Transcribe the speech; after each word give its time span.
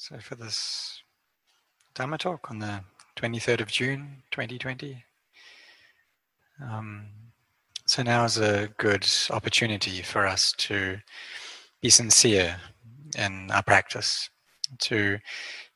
So 0.00 0.16
for 0.20 0.36
this 0.36 1.02
Dhamma 1.96 2.18
talk 2.18 2.52
on 2.52 2.60
the 2.60 2.82
23rd 3.16 3.62
of 3.62 3.66
June 3.66 4.22
2020, 4.30 5.04
um, 6.62 7.06
so 7.84 8.04
now 8.04 8.24
is 8.24 8.38
a 8.38 8.68
good 8.78 9.04
opportunity 9.30 10.02
for 10.02 10.24
us 10.24 10.52
to 10.58 11.00
be 11.82 11.90
sincere 11.90 12.58
in 13.18 13.50
our 13.50 13.64
practice, 13.64 14.30
to 14.82 15.18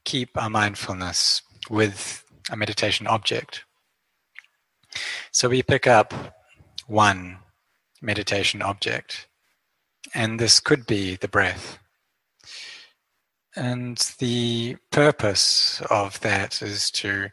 keep 0.05 0.41
our 0.41 0.49
mindfulness 0.49 1.43
with 1.69 2.25
a 2.49 2.57
meditation 2.57 3.09
object. 3.09 3.65
So 5.33 5.49
we 5.49 5.65
pick 5.65 5.89
up 5.89 6.15
one 6.87 7.39
meditation 8.01 8.63
object, 8.63 9.27
and 10.15 10.39
this 10.39 10.61
could 10.61 10.87
be 10.87 11.17
the 11.17 11.29
breath. 11.29 11.81
And 13.55 13.99
the 14.19 14.77
purpose 14.91 15.83
of 15.91 16.19
that 16.21 16.63
is 16.63 16.91
to 16.93 17.29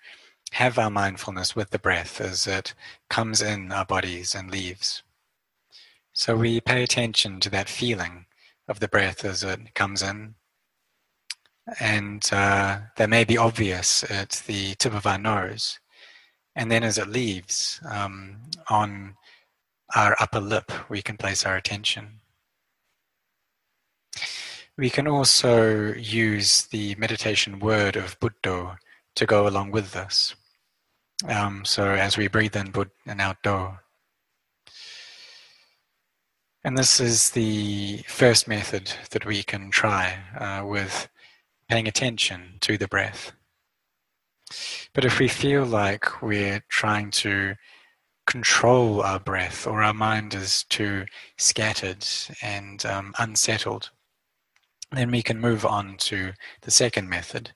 have 0.51 0.77
our 0.77 0.89
mindfulness 0.89 1.55
with 1.55 1.69
the 1.69 1.79
breath 1.79 2.19
as 2.19 2.47
it 2.47 2.73
comes 3.09 3.41
in 3.41 3.71
our 3.71 3.85
bodies 3.85 4.35
and 4.35 4.51
leaves. 4.51 5.03
So 6.13 6.35
we 6.35 6.59
pay 6.59 6.83
attention 6.83 7.39
to 7.41 7.49
that 7.51 7.69
feeling 7.69 8.25
of 8.67 8.79
the 8.79 8.87
breath 8.87 9.23
as 9.23 9.43
it 9.43 9.73
comes 9.75 10.01
in. 10.01 10.35
And 11.79 12.27
uh, 12.31 12.79
that 12.97 13.09
may 13.09 13.23
be 13.23 13.37
obvious 13.37 14.03
at 14.09 14.43
the 14.47 14.75
tip 14.75 14.93
of 14.93 15.05
our 15.05 15.19
nose. 15.19 15.79
And 16.55 16.71
then 16.71 16.83
as 16.83 16.97
it 16.97 17.07
leaves 17.07 17.79
um, 17.89 18.37
on 18.69 19.15
our 19.95 20.15
upper 20.19 20.39
lip, 20.41 20.71
we 20.89 21.01
can 21.01 21.15
place 21.15 21.45
our 21.45 21.55
attention. 21.55 22.19
We 24.79 24.89
can 24.89 25.09
also 25.09 25.93
use 25.93 26.67
the 26.67 26.95
meditation 26.95 27.59
word 27.59 27.97
of 27.97 28.17
Buddha 28.21 28.79
to 29.15 29.25
go 29.25 29.45
along 29.45 29.71
with 29.71 29.91
this. 29.91 30.35
Um, 31.27 31.65
so 31.65 31.91
as 31.91 32.17
we 32.17 32.29
breathe 32.29 32.55
in 32.55 32.71
Bud 32.71 32.89
and 33.05 33.19
out 33.19 33.43
Do. 33.43 33.71
And 36.63 36.77
this 36.77 37.01
is 37.01 37.31
the 37.31 38.05
first 38.07 38.47
method 38.47 38.93
that 39.11 39.25
we 39.25 39.43
can 39.43 39.69
try 39.69 40.17
uh, 40.39 40.65
with 40.65 41.09
paying 41.67 41.89
attention 41.89 42.53
to 42.61 42.77
the 42.77 42.87
breath. 42.87 43.33
But 44.93 45.03
if 45.03 45.19
we 45.19 45.27
feel 45.27 45.65
like 45.65 46.21
we're 46.21 46.63
trying 46.69 47.11
to 47.25 47.55
control 48.25 49.01
our 49.01 49.19
breath 49.19 49.67
or 49.67 49.83
our 49.83 49.93
mind 49.93 50.33
is 50.33 50.63
too 50.69 51.03
scattered 51.37 52.07
and 52.41 52.85
um, 52.85 53.13
unsettled, 53.19 53.89
then 54.91 55.11
we 55.11 55.21
can 55.21 55.39
move 55.39 55.65
on 55.65 55.97
to 55.97 56.33
the 56.61 56.71
second 56.71 57.09
method, 57.09 57.51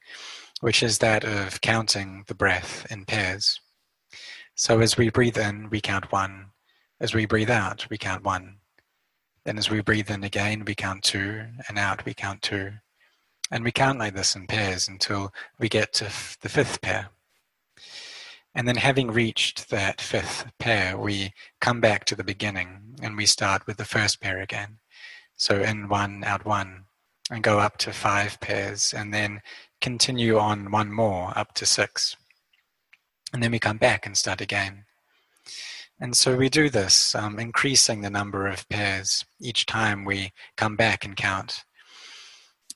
which 0.61 0.83
is 0.83 0.99
that 0.99 1.23
of 1.23 1.61
counting 1.61 2.23
the 2.27 2.35
breath 2.35 2.85
in 2.89 3.05
pairs. 3.05 3.59
So 4.55 4.79
as 4.79 4.97
we 4.97 5.09
breathe 5.09 5.37
in, 5.37 5.69
we 5.69 5.81
count 5.81 6.11
one. 6.11 6.47
As 6.99 7.13
we 7.13 7.25
breathe 7.25 7.49
out, 7.49 7.87
we 7.89 7.97
count 7.97 8.23
one. 8.23 8.57
Then 9.45 9.57
as 9.57 9.69
we 9.69 9.81
breathe 9.81 10.09
in 10.11 10.23
again, 10.23 10.63
we 10.65 10.75
count 10.75 11.03
two, 11.03 11.43
and 11.67 11.77
out 11.77 12.05
we 12.05 12.13
count 12.13 12.41
two. 12.41 12.73
And 13.51 13.63
we 13.63 13.71
count 13.71 13.99
like 13.99 14.15
this 14.15 14.35
in 14.35 14.47
pairs 14.47 14.87
until 14.87 15.33
we 15.59 15.69
get 15.69 15.91
to 15.93 16.05
f- 16.05 16.37
the 16.41 16.49
fifth 16.49 16.81
pair. 16.81 17.09
And 18.55 18.67
then 18.67 18.77
having 18.77 19.11
reached 19.11 19.69
that 19.69 19.99
fifth 19.99 20.45
pair, 20.59 20.97
we 20.97 21.33
come 21.59 21.81
back 21.81 22.05
to 22.05 22.15
the 22.15 22.23
beginning 22.23 22.95
and 23.01 23.17
we 23.17 23.25
start 23.25 23.65
with 23.65 23.77
the 23.77 23.85
first 23.85 24.21
pair 24.21 24.39
again. 24.39 24.77
So 25.35 25.61
in 25.61 25.89
one, 25.89 26.23
out 26.23 26.45
one, 26.45 26.82
and 27.33 27.41
go 27.41 27.57
up 27.57 27.77
to 27.79 27.91
five 27.91 28.39
pairs 28.39 28.93
and 28.95 29.11
then 29.11 29.41
continue 29.81 30.37
on 30.37 30.69
one 30.69 30.91
more 30.91 31.35
up 31.35 31.51
to 31.55 31.65
six. 31.65 32.15
And 33.33 33.41
then 33.41 33.51
we 33.51 33.57
come 33.57 33.79
back 33.79 34.05
and 34.05 34.15
start 34.15 34.39
again. 34.39 34.85
And 35.99 36.15
so 36.15 36.37
we 36.37 36.47
do 36.47 36.69
this, 36.69 37.15
um, 37.15 37.39
increasing 37.39 38.01
the 38.01 38.11
number 38.11 38.45
of 38.45 38.69
pairs 38.69 39.25
each 39.41 39.65
time 39.65 40.05
we 40.05 40.31
come 40.57 40.75
back 40.75 41.05
and 41.05 41.15
count 41.15 41.63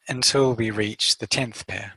until 0.09 0.55
we 0.55 0.71
reach 0.71 1.19
the 1.19 1.27
tenth 1.27 1.67
pair. 1.67 1.93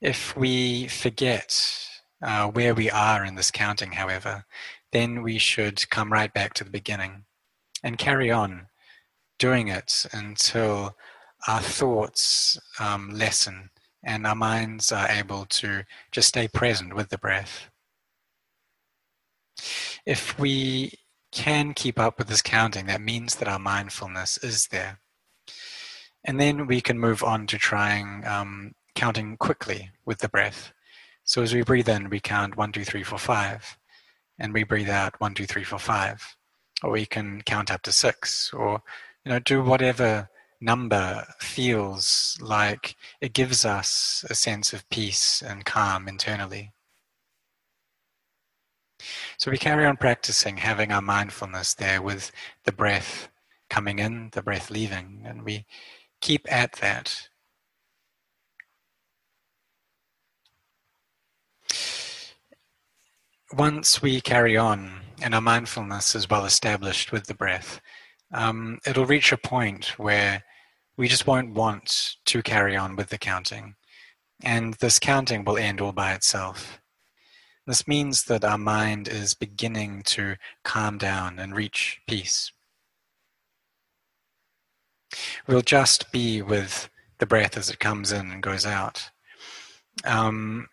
If 0.00 0.34
we 0.34 0.88
forget 0.88 1.86
uh, 2.22 2.48
where 2.48 2.74
we 2.74 2.90
are 2.90 3.26
in 3.26 3.34
this 3.34 3.50
counting, 3.50 3.92
however, 3.92 4.46
then 4.90 5.22
we 5.22 5.36
should 5.36 5.90
come 5.90 6.10
right 6.10 6.32
back 6.32 6.54
to 6.54 6.64
the 6.64 6.70
beginning 6.70 7.24
and 7.82 7.98
carry 7.98 8.30
on 8.30 8.68
doing 9.42 9.66
it 9.66 10.06
until 10.12 10.96
our 11.48 11.60
thoughts 11.60 12.56
um, 12.78 13.10
lessen 13.10 13.68
and 14.04 14.24
our 14.24 14.36
minds 14.36 14.92
are 14.92 15.08
able 15.08 15.44
to 15.46 15.82
just 16.12 16.28
stay 16.28 16.46
present 16.46 16.94
with 16.94 17.08
the 17.08 17.18
breath. 17.18 17.68
If 20.06 20.38
we 20.38 20.92
can 21.32 21.74
keep 21.74 21.98
up 21.98 22.18
with 22.18 22.28
this 22.28 22.40
counting, 22.40 22.86
that 22.86 23.00
means 23.00 23.34
that 23.36 23.48
our 23.48 23.58
mindfulness 23.58 24.38
is 24.44 24.68
there. 24.68 25.00
And 26.24 26.38
then 26.38 26.68
we 26.68 26.80
can 26.80 27.00
move 27.00 27.24
on 27.24 27.48
to 27.48 27.58
trying 27.58 28.24
um, 28.24 28.74
counting 28.94 29.36
quickly 29.36 29.90
with 30.06 30.18
the 30.18 30.28
breath. 30.28 30.72
So 31.24 31.42
as 31.42 31.52
we 31.52 31.62
breathe 31.62 31.88
in, 31.88 32.10
we 32.10 32.20
count 32.20 32.56
one, 32.56 32.70
two, 32.70 32.84
three, 32.84 33.02
four, 33.02 33.18
five, 33.18 33.76
and 34.38 34.54
we 34.54 34.62
breathe 34.62 34.88
out 34.88 35.20
one, 35.20 35.34
two, 35.34 35.46
three, 35.46 35.64
four, 35.64 35.80
five. 35.80 36.36
Or 36.84 36.92
we 36.92 37.06
can 37.06 37.42
count 37.42 37.72
up 37.72 37.82
to 37.82 37.92
six, 37.92 38.52
or 38.52 38.82
you 39.24 39.32
know, 39.32 39.38
do 39.38 39.62
whatever 39.62 40.28
number 40.60 41.26
feels 41.38 42.38
like 42.40 42.96
it 43.20 43.32
gives 43.32 43.64
us 43.64 44.24
a 44.30 44.34
sense 44.34 44.72
of 44.72 44.88
peace 44.90 45.42
and 45.42 45.64
calm 45.64 46.08
internally. 46.08 46.72
So 49.36 49.50
we 49.50 49.58
carry 49.58 49.84
on 49.84 49.96
practicing 49.96 50.58
having 50.58 50.92
our 50.92 51.02
mindfulness 51.02 51.74
there 51.74 52.00
with 52.00 52.30
the 52.64 52.72
breath 52.72 53.28
coming 53.68 53.98
in, 53.98 54.30
the 54.32 54.42
breath 54.42 54.70
leaving, 54.70 55.22
and 55.24 55.44
we 55.44 55.66
keep 56.20 56.50
at 56.52 56.72
that. 56.74 57.28
Once 63.52 64.00
we 64.00 64.20
carry 64.20 64.56
on 64.56 65.00
and 65.20 65.34
our 65.34 65.40
mindfulness 65.40 66.14
is 66.14 66.30
well 66.30 66.44
established 66.44 67.12
with 67.12 67.26
the 67.26 67.34
breath, 67.34 67.80
um, 68.32 68.78
it'll 68.86 69.06
reach 69.06 69.32
a 69.32 69.36
point 69.36 69.98
where 69.98 70.42
we 70.96 71.08
just 71.08 71.26
won't 71.26 71.54
want 71.54 72.16
to 72.26 72.42
carry 72.42 72.76
on 72.76 72.96
with 72.96 73.08
the 73.08 73.18
counting. 73.18 73.74
And 74.42 74.74
this 74.74 74.98
counting 74.98 75.44
will 75.44 75.56
end 75.56 75.80
all 75.80 75.92
by 75.92 76.12
itself. 76.12 76.80
This 77.66 77.86
means 77.86 78.24
that 78.24 78.44
our 78.44 78.58
mind 78.58 79.06
is 79.06 79.34
beginning 79.34 80.02
to 80.06 80.36
calm 80.64 80.98
down 80.98 81.38
and 81.38 81.54
reach 81.54 82.00
peace. 82.08 82.50
We'll 85.46 85.62
just 85.62 86.10
be 86.10 86.42
with 86.42 86.88
the 87.18 87.26
breath 87.26 87.56
as 87.56 87.70
it 87.70 87.78
comes 87.78 88.10
in 88.10 88.30
and 88.32 88.42
goes 88.42 88.66
out. 88.66 89.10
Um, 90.04 90.68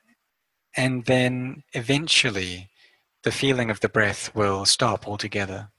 and 0.75 1.05
then 1.05 1.63
eventually, 1.73 2.69
the 3.23 3.31
feeling 3.31 3.69
of 3.69 3.81
the 3.81 3.89
breath 3.89 4.33
will 4.33 4.65
stop 4.65 5.07
altogether. 5.07 5.69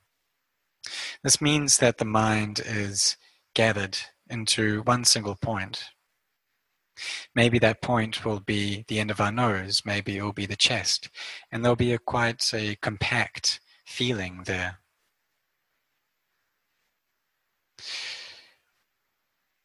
This 1.23 1.41
means 1.41 1.79
that 1.79 1.99
the 1.99 2.05
mind 2.05 2.61
is 2.65 3.17
gathered 3.55 3.99
into 4.29 4.83
one 4.83 5.05
single 5.05 5.37
point. 5.37 5.85
Maybe 7.35 7.59
that 7.59 7.83
point 7.83 8.25
will 8.25 8.41
be 8.41 8.85
the 8.89 9.01
end 9.01 9.11
of 9.11 9.21
our 9.21 9.33
nose, 9.33 9.83
maybe 9.85 10.17
it 10.17 10.23
will 10.23 10.33
be 10.33 10.47
the 10.47 10.57
chest, 10.57 11.09
and 11.51 11.65
there'll 11.65 11.77
be 11.77 11.93
a 11.93 11.99
quite 11.99 12.53
a 12.53 12.77
compact 12.77 13.61
feeling 13.87 14.43
there. 14.45 14.81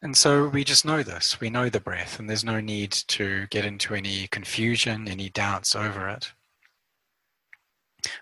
And 0.02 0.16
so 0.16 0.48
we 0.48 0.64
just 0.64 0.86
know 0.86 1.02
this. 1.02 1.40
We 1.40 1.50
know 1.50 1.68
the 1.68 1.80
breath, 1.80 2.20
and 2.20 2.30
there's 2.30 2.44
no 2.44 2.62
need 2.62 2.92
to 2.92 3.48
get 3.48 3.66
into 3.66 3.96
any 3.96 4.28
confusion, 4.28 5.08
any 5.08 5.30
doubts 5.30 5.76
over 5.76 6.08
it. 6.10 6.32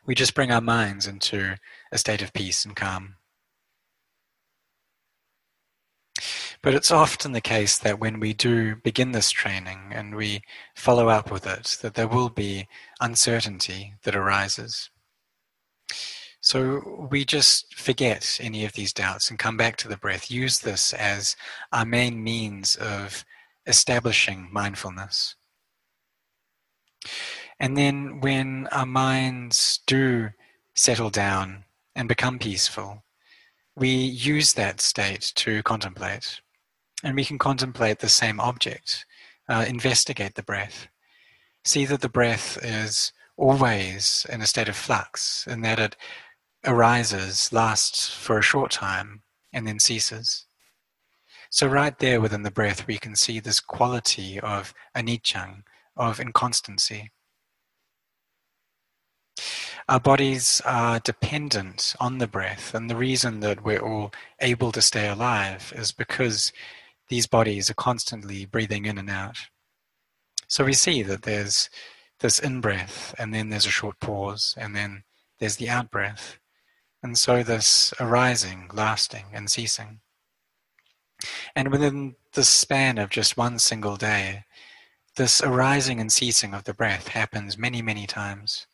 We 0.05 0.15
just 0.15 0.35
bring 0.35 0.51
our 0.51 0.61
minds 0.61 1.07
into 1.07 1.55
a 1.91 1.97
state 1.97 2.21
of 2.21 2.33
peace 2.33 2.65
and 2.65 2.75
calm. 2.75 3.15
But 6.61 6.73
it's 6.73 6.91
often 6.91 7.33
the 7.33 7.41
case 7.41 7.77
that 7.77 7.99
when 7.99 8.21
we 8.21 8.33
do 8.33 8.77
begin 8.77 9.11
this 9.11 9.31
training 9.31 9.91
and 9.91 10.15
we 10.15 10.41
follow 10.75 11.09
up 11.09 11.29
with 11.29 11.45
it, 11.45 11.77
that 11.81 11.95
there 11.95 12.07
will 12.07 12.29
be 12.29 12.67
uncertainty 13.01 13.95
that 14.03 14.15
arises. 14.15 14.89
So 16.39 17.07
we 17.11 17.25
just 17.25 17.73
forget 17.75 18.37
any 18.41 18.65
of 18.65 18.73
these 18.73 18.93
doubts 18.93 19.29
and 19.29 19.39
come 19.39 19.57
back 19.57 19.75
to 19.77 19.87
the 19.87 19.97
breath. 19.97 20.31
Use 20.31 20.59
this 20.59 20.93
as 20.93 21.35
our 21.71 21.85
main 21.85 22.23
means 22.23 22.75
of 22.75 23.25
establishing 23.65 24.49
mindfulness. 24.51 25.35
And 27.63 27.77
then 27.77 28.19
when 28.19 28.67
our 28.73 28.85
minds 28.85 29.79
do 29.87 30.31
settle 30.75 31.09
down 31.09 31.63
and 31.95 32.09
become 32.09 32.37
peaceful, 32.37 33.05
we 33.73 33.87
use 33.87 34.51
that 34.51 34.81
state 34.81 35.31
to 35.35 35.63
contemplate. 35.63 36.41
And 37.05 37.15
we 37.15 37.23
can 37.23 37.37
contemplate 37.37 37.99
the 37.99 38.09
same 38.09 38.41
object, 38.41 39.05
uh, 39.47 39.63
investigate 39.65 40.35
the 40.35 40.43
breath, 40.43 40.89
see 41.63 41.85
that 41.85 42.01
the 42.01 42.09
breath 42.09 42.57
is 42.61 43.13
always 43.37 44.25
in 44.29 44.41
a 44.41 44.45
state 44.45 44.67
of 44.67 44.75
flux, 44.75 45.47
and 45.47 45.63
that 45.63 45.79
it 45.79 45.95
arises, 46.65 47.53
lasts 47.53 48.13
for 48.13 48.37
a 48.37 48.41
short 48.41 48.71
time, 48.71 49.21
and 49.53 49.65
then 49.65 49.79
ceases. 49.79 50.47
So, 51.49 51.67
right 51.67 51.97
there 51.97 52.19
within 52.19 52.43
the 52.43 52.51
breath, 52.51 52.87
we 52.87 52.97
can 52.97 53.15
see 53.15 53.39
this 53.39 53.61
quality 53.61 54.37
of 54.37 54.73
anichang, 54.93 55.63
of 55.95 56.19
inconstancy. 56.19 57.09
Our 59.89 59.99
bodies 59.99 60.61
are 60.65 60.99
dependent 60.99 61.95
on 61.99 62.17
the 62.17 62.27
breath, 62.27 62.73
and 62.73 62.89
the 62.89 62.95
reason 62.95 63.41
that 63.41 63.65
we're 63.65 63.81
all 63.81 64.13
able 64.39 64.71
to 64.71 64.81
stay 64.81 65.09
alive 65.09 65.73
is 65.75 65.91
because 65.91 66.53
these 67.09 67.27
bodies 67.27 67.69
are 67.69 67.75
constantly 67.75 68.45
breathing 68.45 68.85
in 68.85 68.97
and 68.97 69.09
out. 69.09 69.37
So 70.47 70.63
we 70.63 70.73
see 70.73 71.03
that 71.03 71.23
there's 71.23 71.69
this 72.19 72.39
in 72.39 72.61
breath, 72.61 73.13
and 73.19 73.33
then 73.33 73.49
there's 73.49 73.65
a 73.65 73.71
short 73.71 73.99
pause, 73.99 74.55
and 74.57 74.73
then 74.73 75.03
there's 75.39 75.57
the 75.57 75.69
out 75.69 75.91
breath. 75.91 76.39
And 77.01 77.17
so 77.17 77.43
this 77.43 77.93
arising, 77.99 78.69
lasting, 78.71 79.25
and 79.33 79.51
ceasing. 79.51 79.99
And 81.55 81.71
within 81.71 82.15
the 82.31 82.45
span 82.45 82.97
of 82.97 83.09
just 83.09 83.35
one 83.35 83.59
single 83.59 83.97
day, 83.97 84.45
this 85.17 85.41
arising 85.41 85.99
and 85.99 86.11
ceasing 86.11 86.53
of 86.53 86.63
the 86.63 86.73
breath 86.73 87.09
happens 87.09 87.57
many, 87.57 87.81
many 87.81 88.07
times. 88.07 88.65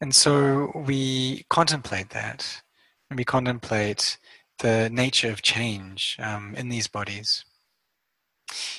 And 0.00 0.14
so 0.14 0.72
we 0.74 1.44
contemplate 1.50 2.10
that, 2.10 2.62
and 3.08 3.18
we 3.18 3.24
contemplate 3.24 4.18
the 4.58 4.90
nature 4.90 5.30
of 5.30 5.42
change 5.42 6.16
um, 6.20 6.54
in 6.54 6.68
these 6.68 6.86
bodies 6.86 7.44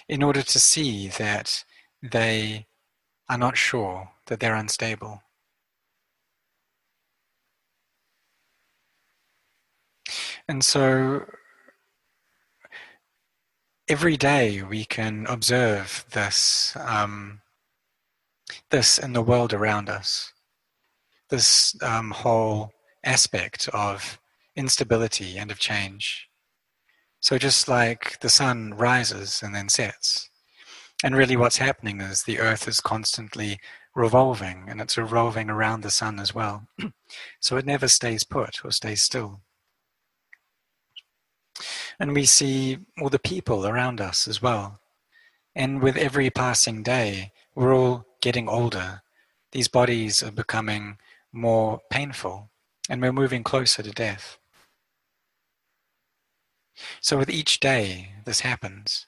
in 0.07 0.23
order 0.23 0.41
to 0.41 0.59
see 0.59 1.07
that 1.07 1.63
they 2.01 2.65
are 3.29 3.37
not 3.37 3.57
sure, 3.57 4.09
that 4.27 4.39
they're 4.39 4.55
unstable. 4.55 5.21
And 10.47 10.63
so 10.65 11.25
every 13.87 14.17
day 14.17 14.61
we 14.61 14.83
can 14.85 15.25
observe 15.27 16.05
this, 16.11 16.75
um, 16.75 17.41
this 18.69 18.97
in 18.97 19.13
the 19.13 19.21
world 19.21 19.53
around 19.53 19.89
us, 19.89 20.33
this 21.31 21.75
um, 21.81 22.11
whole 22.11 22.71
aspect 23.03 23.67
of 23.73 24.19
instability 24.55 25.37
and 25.37 25.49
of 25.49 25.57
change. 25.57 26.29
So 27.19 27.39
just 27.39 27.67
like 27.67 28.19
the 28.19 28.29
sun 28.29 28.75
rises 28.75 29.41
and 29.43 29.55
then 29.55 29.69
sets, 29.69 30.29
and 31.03 31.15
really 31.15 31.35
what's 31.35 31.57
happening 31.57 31.99
is 32.01 32.23
the 32.23 32.39
earth 32.39 32.67
is 32.67 32.79
constantly 32.79 33.59
revolving 33.95 34.65
and 34.67 34.79
it's 34.79 34.97
revolving 34.97 35.49
around 35.49 35.81
the 35.81 35.89
sun 35.89 36.19
as 36.19 36.33
well. 36.35 36.67
so 37.39 37.57
it 37.57 37.65
never 37.65 37.87
stays 37.87 38.23
put 38.23 38.63
or 38.63 38.71
stays 38.71 39.01
still. 39.01 39.41
And 41.99 42.13
we 42.13 42.25
see 42.25 42.79
all 42.99 43.09
the 43.09 43.19
people 43.19 43.65
around 43.65 43.99
us 43.99 44.27
as 44.27 44.41
well. 44.41 44.79
And 45.55 45.81
with 45.81 45.97
every 45.97 46.29
passing 46.29 46.83
day, 46.83 47.31
we're 47.55 47.75
all 47.75 48.05
getting 48.21 48.47
older. 48.47 49.01
These 49.51 49.67
bodies 49.67 50.23
are 50.23 50.31
becoming 50.31 50.97
more 51.33 51.81
painful, 51.89 52.49
and 52.89 53.01
we're 53.01 53.13
moving 53.13 53.43
closer 53.43 53.83
to 53.83 53.91
death. 53.91 54.37
So, 56.99 57.17
with 57.17 57.29
each 57.29 57.59
day, 57.59 58.13
this 58.25 58.41
happens. 58.41 59.05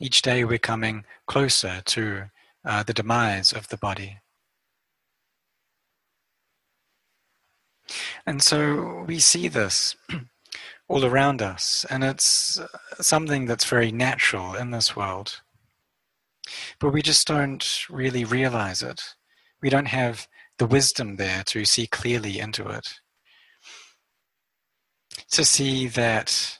Each 0.00 0.22
day, 0.22 0.44
we're 0.44 0.58
coming 0.58 1.04
closer 1.26 1.82
to 1.84 2.30
uh, 2.64 2.82
the 2.82 2.94
demise 2.94 3.52
of 3.52 3.68
the 3.68 3.76
body. 3.76 4.18
And 8.26 8.42
so 8.42 9.04
we 9.06 9.18
see 9.18 9.48
this 9.48 9.96
all 10.88 11.04
around 11.04 11.40
us, 11.40 11.86
and 11.88 12.04
it's 12.04 12.58
uh, 12.58 12.66
something 13.00 13.46
that's 13.46 13.64
very 13.64 13.90
natural 13.90 14.54
in 14.54 14.70
this 14.70 14.94
world. 14.94 15.40
But 16.78 16.92
we 16.92 17.02
just 17.02 17.26
don't 17.26 17.84
really 17.88 18.24
realize 18.24 18.82
it. 18.82 19.14
We 19.60 19.70
don't 19.70 19.86
have 19.86 20.28
the 20.58 20.66
wisdom 20.66 21.16
there 21.16 21.42
to 21.44 21.64
see 21.64 21.86
clearly 21.86 22.38
into 22.38 22.68
it. 22.68 23.00
To 25.32 25.44
see 25.44 25.86
that 25.88 26.58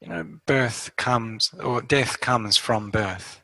you 0.00 0.08
know, 0.08 0.26
birth 0.46 0.90
comes, 0.96 1.54
or 1.62 1.80
death 1.80 2.20
comes 2.20 2.56
from 2.56 2.90
birth. 2.90 3.42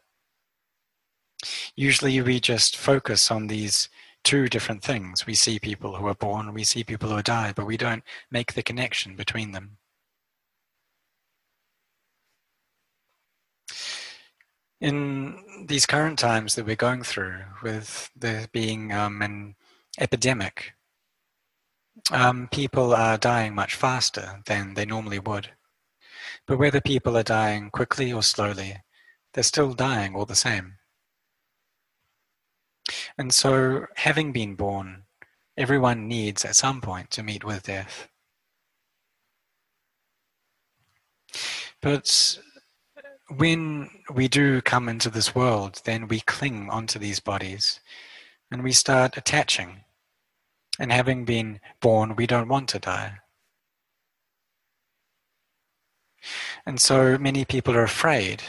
Usually 1.77 2.21
we 2.21 2.41
just 2.41 2.77
focus 2.77 3.31
on 3.31 3.47
these 3.47 3.89
two 4.25 4.49
different 4.49 4.83
things. 4.83 5.27
We 5.27 5.35
see 5.35 5.59
people 5.59 5.97
who 5.97 6.07
are 6.07 6.15
born, 6.15 6.53
we 6.53 6.65
see 6.65 6.83
people 6.83 7.11
who 7.11 7.23
die, 7.23 7.53
but 7.55 7.67
we 7.67 7.77
don't 7.77 8.03
make 8.31 8.55
the 8.55 8.63
connection 8.63 9.15
between 9.15 9.53
them. 9.53 9.79
In 14.81 15.67
these 15.67 15.87
current 15.87 16.19
times 16.19 16.55
that 16.55 16.67
we're 16.67 16.77
going 16.77 17.03
through, 17.03 17.41
with 17.63 18.11
there 18.15 18.47
being 18.53 18.93
um, 18.93 19.23
an 19.23 19.57
epidemic, 19.99 20.75
um, 22.11 22.49
people 22.51 22.95
are 22.95 23.19
dying 23.19 23.55
much 23.55 23.75
faster 23.75 24.43
than 24.47 24.75
they 24.75 24.87
normally 24.87 25.19
would. 25.19 25.51
But 26.47 26.59
whether 26.59 26.81
people 26.81 27.17
are 27.17 27.23
dying 27.23 27.71
quickly 27.71 28.13
or 28.13 28.23
slowly, 28.23 28.79
they're 29.35 29.43
still 29.43 29.75
dying 29.75 30.15
all 30.15 30.25
the 30.25 30.35
same. 30.35 30.75
And 33.19 33.35
so, 33.35 33.87
having 33.97 34.33
been 34.33 34.55
born, 34.55 35.05
everyone 35.57 36.09
needs 36.09 36.45
at 36.45 36.57
some 36.57 36.81
point 36.81 37.11
to 37.11 37.23
meet 37.23 37.45
with 37.45 37.65
death. 37.65 38.09
But 41.83 42.39
when 43.29 43.91
we 44.13 44.29
do 44.29 44.63
come 44.63 44.89
into 44.89 45.11
this 45.11 45.35
world, 45.35 45.83
then 45.85 46.09
we 46.09 46.21
cling 46.21 46.71
onto 46.71 46.99
these 46.99 47.21
bodies 47.21 47.81
and 48.51 48.63
we 48.63 48.73
start 48.73 49.17
attaching. 49.17 49.85
And 50.79 50.93
having 50.93 51.25
been 51.25 51.61
born, 51.81 52.15
we 52.17 52.27
don't 52.27 52.49
want 52.49 52.69
to 52.71 52.79
die. 52.79 53.19
And 56.67 56.81
so 56.81 57.19
many 57.19 57.45
people 57.45 57.75
are 57.75 57.83
afraid. 57.83 58.43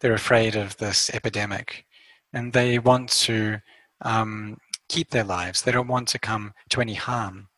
They're 0.00 0.14
afraid 0.14 0.56
of 0.56 0.76
this 0.78 1.10
epidemic 1.10 1.84
and 2.32 2.52
they 2.52 2.78
want 2.78 3.08
to 3.10 3.58
um, 4.02 4.58
keep 4.88 5.10
their 5.10 5.24
lives. 5.24 5.62
They 5.62 5.72
don't 5.72 5.88
want 5.88 6.08
to 6.08 6.18
come 6.18 6.52
to 6.70 6.80
any 6.80 6.94
harm. 6.94 7.48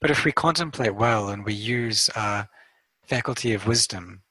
But 0.00 0.10
if 0.10 0.24
we 0.24 0.32
contemplate 0.32 0.94
well 0.94 1.28
and 1.28 1.44
we 1.44 1.54
use 1.54 2.10
our 2.10 2.48
faculty 3.04 3.52
of 3.54 3.66
wisdom, 3.66 4.22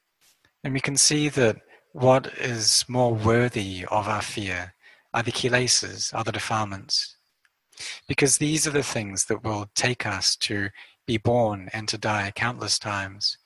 then 0.63 0.73
we 0.73 0.79
can 0.79 0.97
see 0.97 1.29
that 1.29 1.57
what 1.93 2.27
is 2.37 2.83
more 2.87 3.13
worthy 3.13 3.85
of 3.89 4.07
our 4.07 4.21
fear 4.21 4.73
are 5.13 5.23
the 5.23 5.31
kilesas, 5.31 6.13
are 6.13 6.23
the 6.23 6.31
defilements. 6.31 7.14
Because 8.07 8.37
these 8.37 8.65
are 8.65 8.71
the 8.71 8.83
things 8.83 9.25
that 9.25 9.43
will 9.43 9.69
take 9.75 10.05
us 10.05 10.35
to 10.37 10.69
be 11.05 11.17
born 11.17 11.69
and 11.73 11.87
to 11.89 11.97
die 11.97 12.31
countless 12.35 12.79
times, 12.79 13.37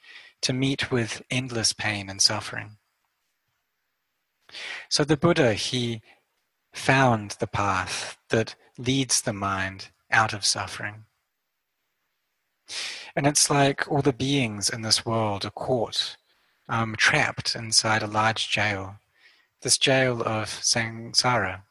to 0.42 0.54
meet 0.54 0.92
with 0.92 1.22
endless 1.30 1.74
pain 1.74 2.10
and 2.10 2.22
suffering. 2.22 2.78
So 4.90 5.04
the 5.04 5.18
Buddha, 5.18 5.54
he 5.54 6.02
found 6.74 7.32
the 7.40 7.48
path 7.48 8.18
that 8.30 8.56
leads 8.78 9.22
the 9.22 9.34
mind 9.34 9.90
out 10.12 10.34
of 10.34 10.46
suffering. 10.46 11.06
And 13.16 13.28
it's 13.28 13.50
like 13.50 13.92
all 13.92 14.02
the 14.02 14.14
beings 14.14 14.70
in 14.70 14.82
this 14.82 15.06
world 15.06 15.46
are 15.46 15.52
caught, 15.52 16.18
um, 16.68 16.96
trapped 16.96 17.56
inside 17.56 18.04
a 18.04 18.08
large 18.08 18.50
jail, 18.50 18.96
this 19.62 19.78
jail 19.78 20.22
of 20.22 20.48
samsara, 20.48 21.64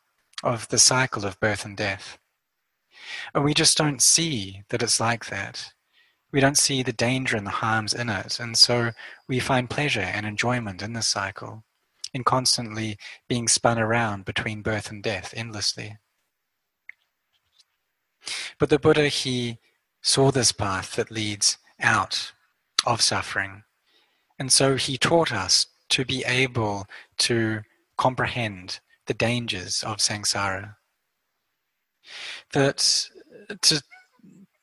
of 0.43 0.69
the 0.69 0.79
cycle 0.79 1.25
of 1.25 1.41
birth 1.41 1.65
and 1.65 1.77
death. 1.77 2.19
And 3.35 3.45
we 3.45 3.55
just 3.55 3.79
don't 3.79 4.03
see 4.03 4.63
that 4.69 4.83
it's 4.83 5.01
like 5.01 5.27
that 5.27 5.73
we 6.31 6.41
don't 6.41 6.59
see 6.59 6.83
the 6.83 6.93
danger 6.93 7.37
and 7.37 7.47
the 7.47 7.51
harms 7.51 7.95
in 7.95 8.09
it. 8.09 8.39
And 8.39 8.57
so 8.57 8.93
we 9.27 9.41
find 9.41 9.71
pleasure 9.71 10.01
and 10.01 10.27
enjoyment 10.27 10.83
in 10.83 10.93
this 10.93 11.09
cycle, 11.09 11.65
in 12.13 12.25
constantly 12.25 12.99
being 13.29 13.49
spun 13.49 13.79
around 13.79 14.25
between 14.25 14.63
birth 14.63 14.91
and 14.91 15.03
death 15.03 15.33
endlessly. 15.37 15.97
But 18.59 18.69
the 18.69 18.79
Buddha, 18.79 19.09
he 19.09 19.59
saw 20.03 20.31
this 20.31 20.53
path 20.53 20.97
that 20.97 21.11
leads 21.11 21.57
out 21.81 22.33
of 22.87 23.01
suffering. 23.01 23.63
And 24.39 24.53
so 24.53 24.77
he 24.77 24.99
taught 24.99 25.33
us 25.33 25.67
to 25.91 26.05
be 26.05 26.25
able 26.25 26.87
to 27.19 27.63
comprehend 27.97 28.81
the 29.07 29.15
dangers 29.15 29.83
of 29.83 29.97
samsara. 29.97 30.77
That 32.53 33.09
uh, 33.51 33.55
to 33.63 33.83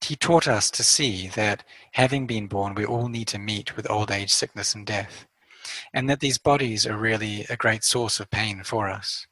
he 0.05 0.15
taught 0.15 0.47
us 0.47 0.69
to 0.71 0.83
see 0.83 1.29
that 1.29 1.63
having 1.93 2.27
been 2.27 2.47
born, 2.47 2.75
we 2.75 2.85
all 2.85 3.07
need 3.07 3.27
to 3.29 3.39
meet 3.39 3.75
with 3.75 3.89
old 3.89 4.11
age, 4.11 4.31
sickness, 4.31 4.75
and 4.75 4.85
death, 4.85 5.25
and 5.93 6.09
that 6.09 6.19
these 6.19 6.37
bodies 6.37 6.85
are 6.85 6.97
really 6.97 7.45
a 7.49 7.55
great 7.55 7.83
source 7.83 8.19
of 8.19 8.29
pain 8.29 8.63
for 8.63 8.87
us. 8.87 9.25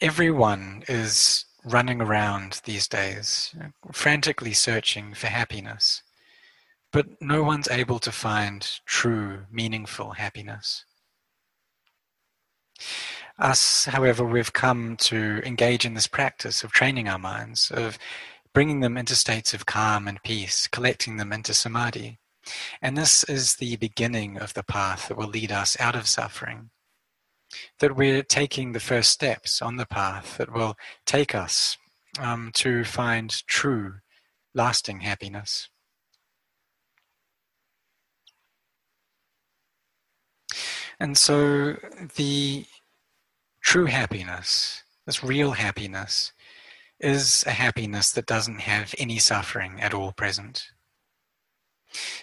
Everyone 0.00 0.84
is 0.88 1.44
running 1.64 2.00
around 2.00 2.60
these 2.64 2.88
days, 2.88 3.54
frantically 3.92 4.52
searching 4.52 5.12
for 5.14 5.26
happiness, 5.26 6.02
but 6.92 7.06
no 7.20 7.42
one's 7.42 7.68
able 7.68 7.98
to 7.98 8.12
find 8.12 8.80
true, 8.86 9.46
meaningful 9.50 10.12
happiness. 10.12 10.84
Us, 13.40 13.86
however, 13.86 14.22
we've 14.22 14.52
come 14.52 14.98
to 14.98 15.40
engage 15.46 15.86
in 15.86 15.94
this 15.94 16.06
practice 16.06 16.62
of 16.62 16.72
training 16.72 17.08
our 17.08 17.18
minds, 17.18 17.70
of 17.70 17.98
bringing 18.52 18.80
them 18.80 18.98
into 18.98 19.16
states 19.16 19.54
of 19.54 19.64
calm 19.64 20.06
and 20.06 20.22
peace, 20.22 20.68
collecting 20.68 21.16
them 21.16 21.32
into 21.32 21.54
samadhi. 21.54 22.18
And 22.82 22.98
this 22.98 23.24
is 23.24 23.56
the 23.56 23.76
beginning 23.76 24.36
of 24.36 24.52
the 24.52 24.62
path 24.62 25.08
that 25.08 25.16
will 25.16 25.28
lead 25.28 25.50
us 25.52 25.74
out 25.80 25.96
of 25.96 26.06
suffering. 26.06 26.68
That 27.78 27.96
we're 27.96 28.22
taking 28.22 28.72
the 28.72 28.80
first 28.80 29.10
steps 29.10 29.62
on 29.62 29.76
the 29.76 29.86
path 29.86 30.36
that 30.36 30.52
will 30.52 30.76
take 31.06 31.34
us 31.34 31.78
um, 32.18 32.50
to 32.56 32.84
find 32.84 33.46
true, 33.46 33.94
lasting 34.54 35.00
happiness. 35.00 35.70
And 40.98 41.16
so 41.16 41.76
the 42.16 42.66
True 43.70 43.86
happiness, 43.86 44.82
this 45.06 45.22
real 45.22 45.52
happiness, 45.52 46.32
is 46.98 47.44
a 47.46 47.52
happiness 47.52 48.10
that 48.10 48.26
doesn't 48.26 48.62
have 48.62 48.96
any 48.98 49.20
suffering 49.20 49.80
at 49.80 49.94
all 49.94 50.10
present. 50.10 50.72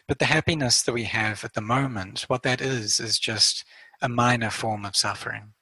But 0.10 0.20
the 0.20 0.26
happiness 0.26 0.84
that 0.84 0.92
we 0.92 1.06
have 1.06 1.46
at 1.46 1.54
the 1.54 1.62
moment, 1.62 2.26
what 2.28 2.44
that 2.44 2.60
is, 2.60 3.00
is 3.00 3.18
just 3.18 3.64
a 4.02 4.10
minor 4.10 4.50
form 4.50 4.84
of 4.84 4.98
suffering. 4.98 5.54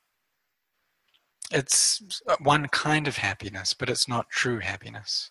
It's 1.52 2.02
one 2.40 2.68
kind 2.70 3.08
of 3.08 3.18
happiness, 3.18 3.76
but 3.76 3.88
it's 3.88 4.08
not 4.08 4.32
true 4.32 4.62
happiness. 4.62 5.30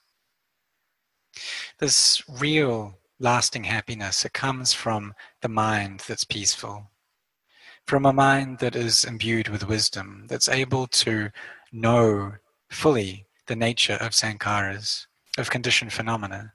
This 1.80 2.22
real, 2.28 3.00
lasting 3.18 3.64
happiness, 3.64 4.24
it 4.24 4.34
comes 4.34 4.72
from 4.72 5.14
the 5.42 5.48
mind 5.48 6.04
that's 6.06 6.22
peaceful, 6.22 6.92
from 7.86 8.06
a 8.06 8.12
mind 8.12 8.58
that 8.58 8.74
is 8.74 9.04
imbued 9.04 9.48
with 9.48 9.68
wisdom, 9.68 10.26
that's 10.28 10.48
able 10.48 10.86
to 10.86 11.30
know 11.72 12.32
fully 12.70 13.26
the 13.46 13.56
nature 13.56 13.98
of 14.00 14.12
sankharas, 14.12 15.06
of 15.36 15.50
conditioned 15.50 15.92
phenomena, 15.92 16.52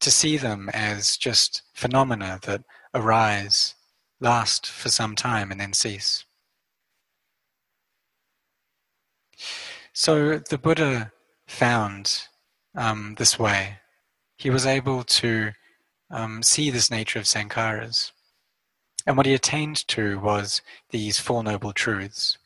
to 0.00 0.10
see 0.10 0.36
them 0.36 0.70
as 0.72 1.16
just 1.16 1.62
phenomena 1.74 2.38
that 2.42 2.62
arise, 2.94 3.74
last 4.20 4.66
for 4.66 4.88
some 4.88 5.14
time, 5.14 5.50
and 5.50 5.60
then 5.60 5.72
cease. 5.72 6.24
So 9.92 10.38
the 10.38 10.58
Buddha 10.58 11.12
found 11.46 12.28
um, 12.76 13.16
this 13.18 13.38
way. 13.38 13.78
He 14.36 14.50
was 14.50 14.66
able 14.66 15.02
to 15.02 15.50
um, 16.10 16.42
see 16.42 16.70
this 16.70 16.90
nature 16.90 17.18
of 17.18 17.24
sankharas. 17.24 18.12
And 19.08 19.16
what 19.16 19.24
he 19.24 19.32
attained 19.32 19.88
to 19.88 20.20
was 20.20 20.60
these 20.90 21.18
Four 21.18 21.42
Noble 21.42 21.72
Truths 21.72 22.36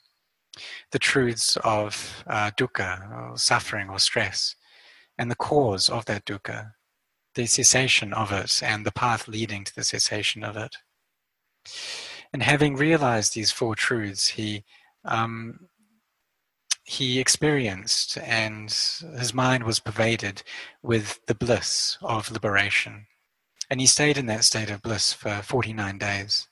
the 0.93 0.99
truths 0.99 1.57
of 1.65 2.23
uh, 2.29 2.53
dukkha, 2.57 3.33
or 3.33 3.37
suffering 3.37 3.89
or 3.89 3.99
stress, 3.99 4.55
and 5.19 5.29
the 5.29 5.35
cause 5.35 5.89
of 5.89 6.05
that 6.05 6.25
dukkha, 6.25 6.75
the 7.35 7.47
cessation 7.47 8.13
of 8.13 8.31
it, 8.31 8.63
and 8.63 8.87
the 8.87 8.93
path 8.93 9.27
leading 9.27 9.65
to 9.65 9.75
the 9.75 9.83
cessation 9.83 10.45
of 10.45 10.57
it. 10.57 10.77
And 12.33 12.45
having 12.45 12.77
realized 12.77 13.35
these 13.35 13.51
four 13.51 13.75
truths, 13.75 14.29
he 14.29 14.63
um, 15.05 15.69
he 16.85 17.19
experienced, 17.19 18.19
and 18.19 18.71
his 19.19 19.35
mind 19.35 19.65
was 19.65 19.81
pervaded 19.81 20.45
with 20.81 21.27
the 21.27 21.35
bliss 21.35 21.99
of 22.03 22.31
liberation. 22.31 23.07
And 23.69 23.81
he 23.81 23.87
stayed 23.87 24.17
in 24.17 24.27
that 24.27 24.45
state 24.45 24.71
of 24.71 24.83
bliss 24.83 25.13
for 25.13 25.43
49 25.43 25.99
days. 25.99 26.47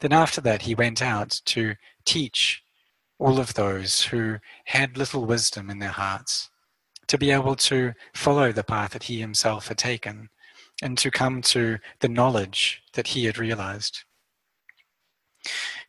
Then 0.00 0.12
after 0.12 0.40
that, 0.40 0.62
he 0.62 0.74
went 0.74 1.02
out 1.02 1.40
to 1.46 1.74
teach 2.04 2.62
all 3.18 3.38
of 3.38 3.54
those 3.54 4.02
who 4.04 4.38
had 4.66 4.96
little 4.96 5.24
wisdom 5.26 5.70
in 5.70 5.78
their 5.78 5.90
hearts 5.90 6.50
to 7.06 7.18
be 7.18 7.30
able 7.30 7.56
to 7.56 7.92
follow 8.14 8.52
the 8.52 8.64
path 8.64 8.92
that 8.92 9.04
he 9.04 9.20
himself 9.20 9.68
had 9.68 9.78
taken 9.78 10.28
and 10.82 10.98
to 10.98 11.10
come 11.10 11.42
to 11.42 11.78
the 12.00 12.08
knowledge 12.08 12.82
that 12.94 13.08
he 13.08 13.26
had 13.26 13.38
realized. 13.38 14.04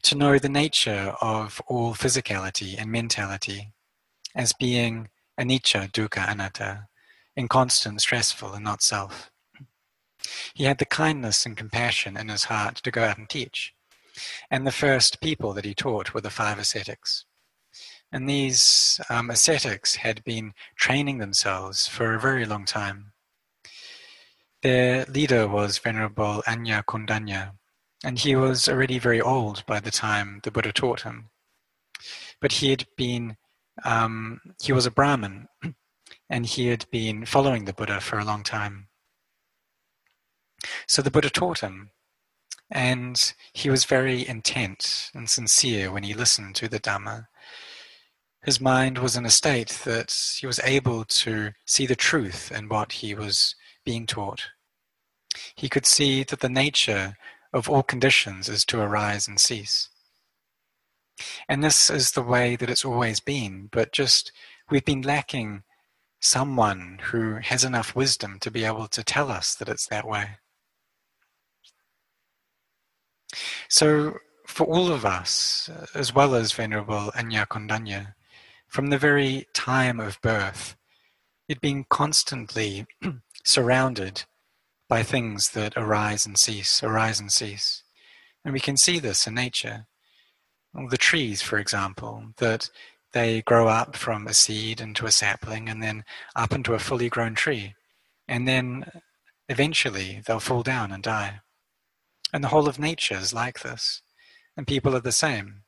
To 0.03 0.15
know 0.15 0.37
the 0.37 0.49
nature 0.49 1.15
of 1.21 1.61
all 1.67 1.93
physicality 1.93 2.75
and 2.77 2.91
mentality 2.91 3.73
as 4.35 4.53
being 4.53 5.09
anicca, 5.39 5.91
dukkha, 5.91 6.27
anatta, 6.29 6.87
inconstant, 7.35 8.01
stressful, 8.01 8.53
and 8.53 8.63
not 8.63 8.81
self. 8.81 9.31
He 10.53 10.65
had 10.65 10.77
the 10.77 10.85
kindness 10.85 11.45
and 11.45 11.57
compassion 11.57 12.17
in 12.17 12.29
his 12.29 12.45
heart 12.45 12.75
to 12.77 12.91
go 12.91 13.03
out 13.03 13.17
and 13.17 13.29
teach. 13.29 13.73
And 14.51 14.65
the 14.65 14.71
first 14.71 15.21
people 15.21 15.53
that 15.53 15.65
he 15.65 15.73
taught 15.73 16.13
were 16.13 16.21
the 16.21 16.29
five 16.29 16.59
ascetics. 16.59 17.25
And 18.11 18.29
these 18.29 19.01
um, 19.09 19.31
ascetics 19.31 19.95
had 19.95 20.23
been 20.23 20.53
training 20.75 21.17
themselves 21.17 21.87
for 21.87 22.13
a 22.13 22.19
very 22.19 22.45
long 22.45 22.65
time. 22.65 23.13
Their 24.61 25.05
leader 25.05 25.47
was 25.47 25.79
Venerable 25.79 26.43
Anya 26.47 26.83
Kondanya, 26.87 27.53
and 28.03 28.19
he 28.19 28.35
was 28.35 28.69
already 28.69 28.99
very 28.99 29.19
old 29.19 29.65
by 29.65 29.79
the 29.79 29.91
time 29.91 30.41
the 30.43 30.51
Buddha 30.51 30.71
taught 30.71 31.01
him. 31.01 31.31
But 32.39 32.53
he 32.53 32.69
had 32.69 32.85
been, 32.95 33.37
um, 33.83 34.39
he 34.61 34.71
was 34.71 34.85
a 34.85 34.91
Brahmin, 34.91 35.47
and 36.29 36.45
he 36.45 36.67
had 36.67 36.85
been 36.91 37.25
following 37.25 37.65
the 37.65 37.73
Buddha 37.73 37.99
for 37.99 38.19
a 38.19 38.25
long 38.25 38.43
time. 38.43 38.89
So 40.87 41.01
the 41.01 41.11
Buddha 41.11 41.29
taught 41.29 41.59
him, 41.59 41.91
and 42.71 43.33
he 43.53 43.69
was 43.69 43.85
very 43.85 44.27
intent 44.27 45.11
and 45.13 45.29
sincere 45.29 45.91
when 45.91 46.03
he 46.03 46.13
listened 46.13 46.55
to 46.55 46.67
the 46.67 46.79
Dhamma. 46.79 47.27
His 48.43 48.59
mind 48.59 48.97
was 48.97 49.15
in 49.15 49.25
a 49.25 49.29
state 49.29 49.81
that 49.85 50.11
he 50.39 50.45
was 50.45 50.59
able 50.63 51.05
to 51.05 51.51
see 51.65 51.85
the 51.85 51.95
truth 51.95 52.51
in 52.51 52.67
what 52.67 52.93
he 52.93 53.15
was 53.15 53.55
being 53.85 54.05
taught. 54.05 54.49
He 55.55 55.69
could 55.69 55.85
see 55.85 56.23
that 56.23 56.41
the 56.41 56.49
nature 56.49 57.15
of 57.53 57.69
all 57.69 57.83
conditions 57.83 58.49
is 58.49 58.65
to 58.65 58.81
arise 58.81 59.27
and 59.27 59.39
cease. 59.39 59.89
And 61.47 61.63
this 61.63 61.89
is 61.89 62.11
the 62.11 62.21
way 62.21 62.55
that 62.55 62.69
it's 62.69 62.85
always 62.85 63.19
been, 63.19 63.69
but 63.71 63.91
just 63.91 64.31
we've 64.69 64.85
been 64.85 65.01
lacking 65.01 65.63
someone 66.19 66.99
who 67.03 67.35
has 67.35 67.63
enough 67.63 67.95
wisdom 67.95 68.39
to 68.39 68.49
be 68.51 68.63
able 68.63 68.87
to 68.87 69.03
tell 69.03 69.29
us 69.29 69.55
that 69.55 69.69
it's 69.69 69.87
that 69.87 70.07
way. 70.07 70.37
So, 73.69 74.17
for 74.47 74.67
all 74.67 74.91
of 74.91 75.05
us, 75.05 75.69
uh, 75.69 75.85
as 75.95 76.13
well 76.13 76.35
as 76.35 76.51
Venerable 76.51 77.11
Anya 77.15 77.45
Kondanya, 77.49 78.13
from 78.67 78.87
the 78.87 78.97
very 78.97 79.47
time 79.53 79.99
of 79.99 80.21
birth, 80.21 80.75
you'd 81.47 81.61
been 81.61 81.85
constantly 81.89 82.85
surrounded 83.43 84.23
by 84.89 85.03
things 85.03 85.51
that 85.51 85.73
arise 85.77 86.25
and 86.25 86.37
cease, 86.37 86.83
arise 86.83 87.19
and 87.19 87.31
cease. 87.31 87.83
And 88.43 88.53
we 88.53 88.59
can 88.59 88.77
see 88.77 88.99
this 88.99 89.25
in 89.27 89.35
nature. 89.35 89.87
The 90.89 90.97
trees, 90.97 91.41
for 91.41 91.57
example, 91.57 92.33
that 92.37 92.69
they 93.13 93.41
grow 93.43 93.67
up 93.67 93.95
from 93.95 94.27
a 94.27 94.33
seed 94.33 94.81
into 94.81 95.05
a 95.05 95.11
sapling 95.11 95.69
and 95.69 95.81
then 95.81 96.03
up 96.35 96.51
into 96.51 96.73
a 96.73 96.79
fully 96.79 97.09
grown 97.09 97.35
tree. 97.35 97.75
And 98.27 98.47
then 98.47 98.85
eventually 99.49 100.21
they'll 100.25 100.39
fall 100.39 100.63
down 100.63 100.91
and 100.91 101.03
die. 101.03 101.41
And 102.33 102.43
the 102.43 102.49
whole 102.49 102.67
of 102.67 102.79
nature 102.79 103.15
is 103.15 103.33
like 103.33 103.61
this. 103.61 104.01
And 104.57 104.67
people 104.67 104.95
are 104.95 105.01
the 105.01 105.11
same. 105.11 105.61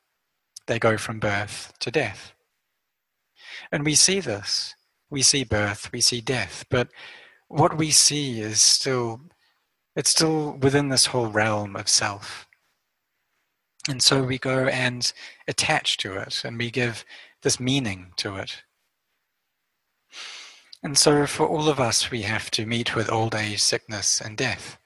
They 0.67 0.79
go 0.79 0.97
from 0.97 1.19
birth 1.19 1.73
to 1.79 1.91
death. 1.91 2.33
And 3.71 3.85
we 3.85 3.95
see 3.95 4.19
this. 4.19 4.75
We 5.09 5.21
see 5.21 5.43
birth, 5.43 5.91
we 5.93 6.01
see 6.01 6.19
death. 6.19 6.65
But 6.69 6.89
what 7.47 7.77
we 7.77 7.91
see 7.91 8.41
is 8.41 8.59
still, 8.59 9.21
it's 9.95 10.09
still 10.09 10.57
within 10.57 10.89
this 10.89 11.07
whole 11.07 11.27
realm 11.27 11.75
of 11.75 11.87
self. 11.87 12.47
And 13.87 14.01
so 14.01 14.23
we 14.23 14.39
go 14.39 14.65
and 14.65 15.11
attach 15.47 15.97
to 15.97 16.15
it 16.15 16.43
and 16.43 16.57
we 16.57 16.71
give 16.71 17.05
this 17.43 17.59
meaning 17.59 18.13
to 18.17 18.35
it. 18.37 18.63
And 20.81 20.97
so 20.97 21.27
for 21.27 21.47
all 21.47 21.69
of 21.69 21.79
us, 21.79 22.09
we 22.09 22.23
have 22.23 22.49
to 22.51 22.65
meet 22.65 22.95
with 22.95 23.11
old 23.11 23.35
age, 23.35 23.61
sickness, 23.61 24.19
and 24.19 24.35
death. 24.35 24.77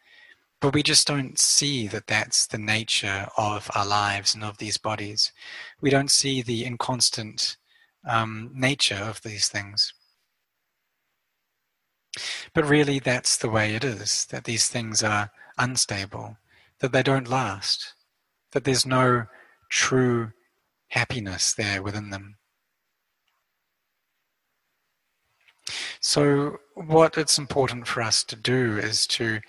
But 0.62 0.74
we 0.74 0.84
just 0.84 1.08
don't 1.08 1.39
see 1.39 1.88
that 1.88 2.08
that's 2.08 2.46
the 2.48 2.58
nature 2.58 3.28
of 3.38 3.70
our 3.75 3.86
lives 3.86 4.36
and 4.36 4.44
of 4.44 4.58
these 4.58 4.78
bodies. 4.78 5.32
We 5.80 5.89
don't 5.89 6.12
see 6.12 6.42
the 6.42 6.66
inconstant 6.66 7.56
um, 8.08 8.51
nature 8.54 8.96
of 8.96 9.22
these 9.22 9.48
things. 9.48 9.94
But 12.54 12.66
really, 12.66 13.00
that's 13.00 13.38
the 13.38 13.50
way 13.50 13.75
it 13.75 13.84
is 13.84 14.25
that 14.32 14.44
these 14.44 14.68
things 14.68 15.04
are 15.04 15.32
unstable, 15.58 16.38
that 16.80 16.92
they 16.92 17.04
don't 17.04 17.28
last, 17.28 17.94
that 18.51 18.63
there's 18.63 18.86
no 18.86 19.25
true 19.70 20.32
happiness 20.89 21.54
there 21.54 21.82
within 21.82 22.10
them. 22.10 22.36
So, 26.01 26.58
what 26.74 27.18
it's 27.18 27.38
important 27.38 27.88
for 27.88 28.01
us 28.01 28.24
to 28.24 28.36
do 28.36 28.78
is 28.78 29.06
to 29.08 29.39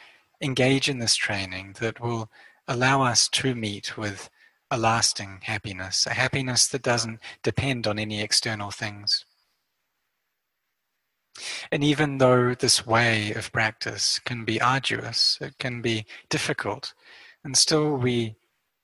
engage 0.41 0.89
in 0.89 0.99
this 0.99 1.17
training 1.17 1.77
that 1.81 2.01
will 2.01 2.31
allow 2.67 3.03
us 3.03 3.29
to 3.29 3.55
meet 3.55 3.97
with 3.97 4.31
a 4.71 4.79
lasting 4.79 5.41
happiness, 5.43 6.07
a 6.07 6.15
happiness 6.15 6.69
that 6.69 6.83
doesn't 6.83 7.19
depend 7.43 7.87
on 7.87 7.99
any 7.99 8.23
external 8.23 8.71
things. 8.71 9.25
And 11.73 11.83
even 11.83 12.19
though 12.19 12.55
this 12.55 12.87
way 12.87 13.33
of 13.33 13.53
practice 13.53 14.19
can 14.21 14.45
be 14.45 14.61
arduous, 14.61 15.39
it 15.41 15.59
can 15.59 15.81
be 15.81 16.07
difficult, 16.29 16.95
and 17.45 17.57
still 17.57 17.97
we 17.97 18.37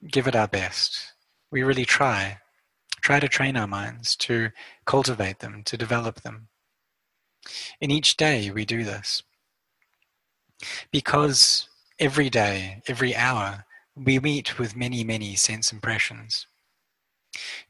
give 0.06 0.26
it 0.26 0.36
our 0.36 0.48
best. 0.48 1.12
We 1.50 1.62
really 1.62 1.84
try, 1.84 2.38
try 3.00 3.20
to 3.20 3.28
train 3.28 3.56
our 3.56 3.66
minds, 3.66 4.16
to 4.16 4.50
cultivate 4.84 5.40
them, 5.40 5.62
to 5.64 5.76
develop 5.76 6.22
them. 6.22 6.48
In 7.80 7.90
each 7.90 8.16
day, 8.16 8.50
we 8.50 8.64
do 8.64 8.84
this. 8.84 9.22
Because 10.90 11.68
every 11.98 12.30
day, 12.30 12.82
every 12.86 13.14
hour, 13.14 13.64
we 13.94 14.18
meet 14.18 14.58
with 14.58 14.76
many, 14.76 15.04
many 15.04 15.34
sense 15.36 15.72
impressions. 15.72 16.46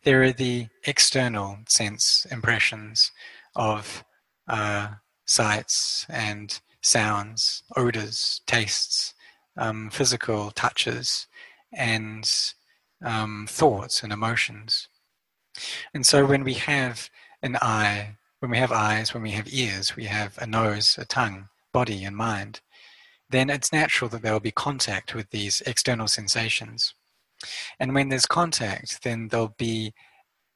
There 0.04 0.22
are 0.22 0.32
the 0.32 0.68
external 0.84 1.58
sense 1.68 2.26
impressions 2.30 3.10
of 3.54 4.04
uh, 4.48 4.88
sights 5.24 6.06
and 6.08 6.58
sounds, 6.82 7.62
odors, 7.76 8.40
tastes, 8.46 9.14
um, 9.56 9.90
physical 9.90 10.50
touches, 10.52 11.26
and 11.72 12.30
um, 13.02 13.46
thoughts 13.48 14.02
and 14.02 14.12
emotions. 14.12 14.88
And 15.94 16.06
so 16.06 16.26
when 16.26 16.44
we 16.44 16.54
have 16.54 17.10
an 17.42 17.56
eye 17.60 18.16
when 18.40 18.50
we 18.50 18.58
have 18.58 18.72
eyes, 18.72 19.14
when 19.14 19.22
we 19.22 19.32
have 19.32 19.52
ears, 19.52 19.96
we 19.96 20.04
have 20.04 20.36
a 20.38 20.46
nose, 20.46 20.96
a 20.98 21.04
tongue, 21.04 21.48
body, 21.72 22.04
and 22.04 22.16
mind, 22.16 22.60
then 23.28 23.50
it's 23.50 23.72
natural 23.72 24.08
that 24.10 24.22
there 24.22 24.32
will 24.32 24.40
be 24.40 24.52
contact 24.52 25.14
with 25.14 25.30
these 25.30 25.60
external 25.62 26.08
sensations. 26.08 26.94
And 27.78 27.94
when 27.94 28.08
there's 28.08 28.26
contact, 28.26 29.02
then 29.02 29.28
there'll 29.28 29.54
be 29.58 29.92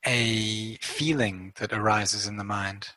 a 0.07 0.77
feeling 0.77 1.53
that 1.59 1.73
arises 1.73 2.27
in 2.27 2.37
the 2.37 2.45
mind. 2.45 2.89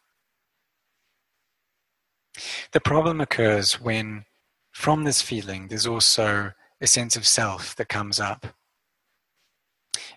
The 2.71 2.79
problem 2.79 3.19
occurs 3.21 3.81
when, 3.81 4.25
from 4.71 5.03
this 5.03 5.21
feeling, 5.21 5.67
there's 5.67 5.87
also 5.87 6.53
a 6.81 6.87
sense 6.87 7.15
of 7.15 7.27
self 7.27 7.75
that 7.75 7.89
comes 7.89 8.19
up. 8.19 8.47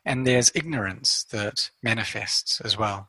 And 0.04 0.26
there's 0.26 0.52
ignorance 0.54 1.24
that 1.30 1.70
manifests 1.82 2.60
as 2.60 2.78
well. 2.78 3.08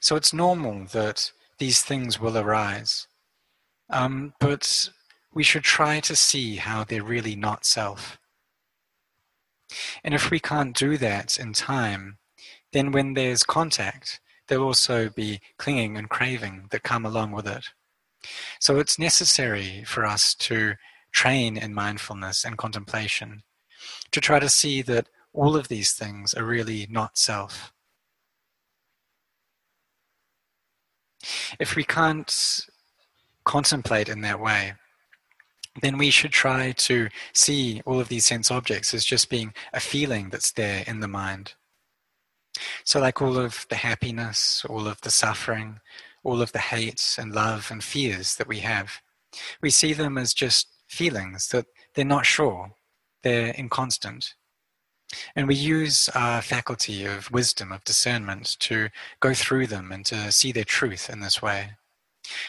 So 0.00 0.16
it's 0.16 0.32
normal 0.32 0.86
that 0.92 1.32
these 1.58 1.82
things 1.82 2.18
will 2.18 2.38
arise. 2.38 3.06
Um, 3.90 4.34
but 4.40 4.90
we 5.34 5.42
should 5.42 5.64
try 5.64 6.00
to 6.00 6.16
see 6.16 6.56
how 6.56 6.84
they're 6.84 7.04
really 7.04 7.36
not 7.36 7.64
self. 7.64 8.18
And 10.02 10.14
if 10.14 10.30
we 10.30 10.40
can't 10.40 10.76
do 10.76 10.96
that 10.98 11.38
in 11.38 11.52
time, 11.52 12.18
then 12.72 12.92
when 12.92 13.14
there's 13.14 13.42
contact, 13.42 14.20
there'll 14.48 14.66
also 14.66 15.08
be 15.08 15.40
clinging 15.58 15.96
and 15.96 16.08
craving 16.08 16.68
that 16.70 16.82
come 16.82 17.04
along 17.04 17.32
with 17.32 17.46
it. 17.46 17.66
So 18.60 18.78
it's 18.78 18.98
necessary 18.98 19.84
for 19.84 20.04
us 20.04 20.34
to 20.34 20.74
train 21.12 21.56
in 21.56 21.74
mindfulness 21.74 22.44
and 22.44 22.58
contemplation 22.58 23.42
to 24.12 24.20
try 24.20 24.38
to 24.38 24.48
see 24.48 24.82
that 24.82 25.08
all 25.32 25.56
of 25.56 25.68
these 25.68 25.92
things 25.92 26.34
are 26.34 26.44
really 26.44 26.86
not 26.90 27.18
self. 27.18 27.72
If 31.58 31.76
we 31.76 31.84
can't 31.84 32.66
contemplate 33.46 34.10
in 34.10 34.20
that 34.20 34.40
way, 34.40 34.74
then 35.80 35.96
we 35.96 36.10
should 36.10 36.32
try 36.32 36.72
to 36.72 37.08
see 37.32 37.80
all 37.86 38.00
of 38.00 38.08
these 38.08 38.26
sense 38.26 38.50
objects 38.50 38.92
as 38.92 39.04
just 39.04 39.30
being 39.30 39.54
a 39.72 39.80
feeling 39.80 40.28
that's 40.28 40.52
there 40.52 40.84
in 40.86 41.00
the 41.00 41.08
mind. 41.08 41.54
So, 42.84 43.00
like 43.00 43.20
all 43.20 43.38
of 43.38 43.66
the 43.68 43.76
happiness, 43.76 44.64
all 44.68 44.86
of 44.88 45.00
the 45.02 45.10
suffering, 45.10 45.80
all 46.24 46.42
of 46.42 46.52
the 46.52 46.58
hate 46.58 47.16
and 47.18 47.34
love 47.34 47.68
and 47.70 47.84
fears 47.84 48.36
that 48.36 48.48
we 48.48 48.60
have, 48.60 49.00
we 49.60 49.70
see 49.70 49.92
them 49.92 50.16
as 50.16 50.32
just 50.32 50.68
feelings 50.88 51.48
that 51.48 51.66
they're 51.94 52.04
not 52.04 52.26
sure, 52.26 52.72
they're 53.22 53.54
inconstant. 53.56 54.34
And 55.36 55.46
we 55.46 55.54
use 55.54 56.08
our 56.14 56.42
faculty 56.42 57.04
of 57.04 57.30
wisdom, 57.30 57.70
of 57.70 57.84
discernment, 57.84 58.56
to 58.60 58.88
go 59.20 59.34
through 59.34 59.68
them 59.68 59.92
and 59.92 60.04
to 60.06 60.32
see 60.32 60.50
their 60.50 60.64
truth 60.64 61.08
in 61.08 61.20
this 61.20 61.40
way, 61.40 61.76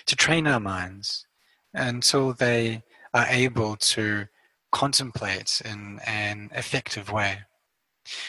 to 0.05 0.15
train 0.15 0.47
our 0.47 0.59
minds 0.59 1.25
until 1.73 2.33
they 2.33 2.83
are 3.13 3.27
able 3.29 3.75
to 3.75 4.25
contemplate 4.71 5.61
in 5.63 5.99
an 6.05 6.49
effective 6.53 7.11
way, 7.11 7.39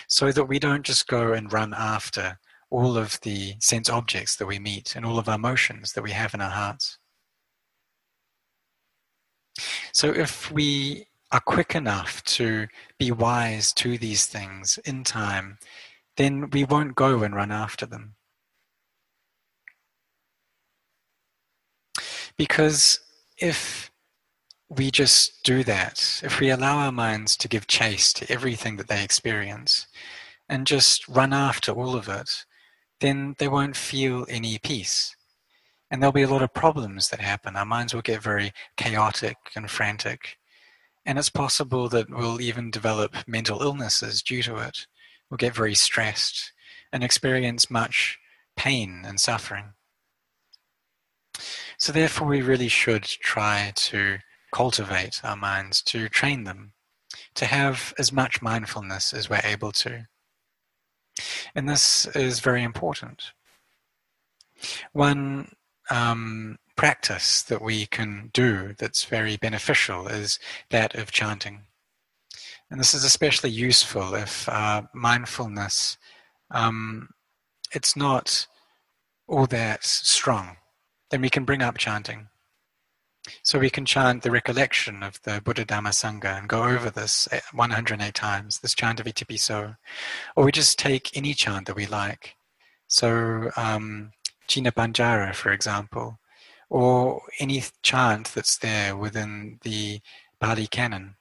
so 0.06 0.32
that 0.32 0.44
we 0.44 0.58
don't 0.58 0.84
just 0.84 1.06
go 1.06 1.32
and 1.32 1.52
run 1.52 1.74
after 1.76 2.38
all 2.70 2.96
of 2.98 3.18
the 3.22 3.54
sense 3.60 3.88
objects 3.88 4.36
that 4.36 4.46
we 4.46 4.58
meet 4.58 4.94
and 4.94 5.06
all 5.06 5.18
of 5.18 5.28
our 5.28 5.36
emotions 5.36 5.92
that 5.92 6.02
we 6.02 6.10
have 6.10 6.34
in 6.34 6.40
our 6.40 6.50
hearts. 6.50 6.98
So 9.92 10.10
if 10.10 10.52
we 10.52 11.06
are 11.32 11.40
quick 11.40 11.74
enough 11.74 12.22
to 12.24 12.68
be 12.98 13.10
wise 13.10 13.72
to 13.74 13.98
these 13.98 14.26
things 14.26 14.78
in 14.84 15.02
time, 15.02 15.58
then 16.16 16.50
we 16.50 16.64
won't 16.64 16.94
go 16.94 17.22
and 17.22 17.34
run 17.34 17.50
after 17.50 17.86
them. 17.86 18.14
Because 22.38 23.00
if 23.36 23.90
we 24.70 24.90
just 24.90 25.42
do 25.42 25.64
that, 25.64 26.20
if 26.22 26.40
we 26.40 26.50
allow 26.50 26.78
our 26.78 26.92
minds 26.92 27.36
to 27.36 27.48
give 27.48 27.66
chase 27.66 28.12
to 28.14 28.30
everything 28.32 28.76
that 28.76 28.88
they 28.88 29.02
experience 29.02 29.86
and 30.48 30.66
just 30.66 31.06
run 31.08 31.32
after 31.32 31.72
all 31.72 31.96
of 31.96 32.08
it, 32.08 32.30
then 33.00 33.34
they 33.38 33.48
won't 33.48 33.76
feel 33.76 34.24
any 34.28 34.58
peace. 34.58 35.14
And 35.90 36.00
there'll 36.00 36.12
be 36.12 36.22
a 36.22 36.28
lot 36.28 36.42
of 36.42 36.54
problems 36.54 37.08
that 37.08 37.20
happen. 37.20 37.56
Our 37.56 37.64
minds 37.64 37.94
will 37.94 38.02
get 38.02 38.22
very 38.22 38.52
chaotic 38.76 39.36
and 39.56 39.70
frantic. 39.70 40.36
And 41.04 41.18
it's 41.18 41.30
possible 41.30 41.88
that 41.88 42.10
we'll 42.10 42.40
even 42.40 42.70
develop 42.70 43.16
mental 43.26 43.62
illnesses 43.62 44.22
due 44.22 44.42
to 44.42 44.56
it. 44.56 44.86
We'll 45.30 45.38
get 45.38 45.54
very 45.54 45.74
stressed 45.74 46.52
and 46.92 47.02
experience 47.02 47.70
much 47.70 48.18
pain 48.56 49.02
and 49.06 49.18
suffering. 49.18 49.72
So, 51.78 51.92
therefore, 51.92 52.26
we 52.26 52.42
really 52.42 52.68
should 52.68 53.04
try 53.04 53.72
to 53.74 54.18
cultivate 54.52 55.20
our 55.24 55.36
minds, 55.36 55.80
to 55.82 56.08
train 56.08 56.44
them, 56.44 56.72
to 57.34 57.46
have 57.46 57.94
as 57.98 58.12
much 58.12 58.42
mindfulness 58.42 59.12
as 59.14 59.30
we're 59.30 59.40
able 59.44 59.72
to. 59.72 60.06
And 61.54 61.68
this 61.68 62.06
is 62.06 62.40
very 62.40 62.62
important. 62.62 63.32
One 64.92 65.52
um, 65.90 66.58
practice 66.76 67.42
that 67.42 67.62
we 67.62 67.86
can 67.86 68.30
do 68.32 68.74
that's 68.78 69.04
very 69.04 69.36
beneficial 69.36 70.08
is 70.08 70.38
that 70.70 70.94
of 70.94 71.12
chanting. 71.12 71.62
And 72.70 72.78
this 72.78 72.94
is 72.94 73.04
especially 73.04 73.50
useful 73.50 74.14
if 74.14 74.48
uh, 74.48 74.82
mindfulness, 74.92 75.96
um, 76.50 77.08
it's 77.72 77.96
not 77.96 78.46
all 79.26 79.46
that 79.46 79.84
strong. 79.84 80.56
Then 81.10 81.20
we 81.20 81.30
can 81.30 81.44
bring 81.44 81.62
up 81.62 81.78
chanting. 81.78 82.28
So 83.42 83.58
we 83.58 83.70
can 83.70 83.84
chant 83.84 84.22
the 84.22 84.30
recollection 84.30 85.02
of 85.02 85.20
the 85.22 85.40
Buddha 85.42 85.64
Dhamma 85.64 85.90
Sangha 85.90 86.38
and 86.38 86.48
go 86.48 86.64
over 86.64 86.90
this 86.90 87.28
108 87.52 88.14
times, 88.14 88.60
this 88.60 88.74
chant 88.74 89.00
of 89.00 89.06
Itipiso. 89.06 89.76
Or 90.36 90.44
we 90.44 90.52
just 90.52 90.78
take 90.78 91.16
any 91.16 91.34
chant 91.34 91.66
that 91.66 91.76
we 91.76 91.86
like. 91.86 92.36
So 92.86 93.50
um, 93.56 94.12
China 94.46 94.72
for 95.34 95.52
example, 95.52 96.18
or 96.70 97.22
any 97.38 97.64
chant 97.82 98.32
that's 98.34 98.58
there 98.58 98.96
within 98.96 99.58
the 99.62 100.00
Pali 100.40 100.66
canon. 100.66 101.16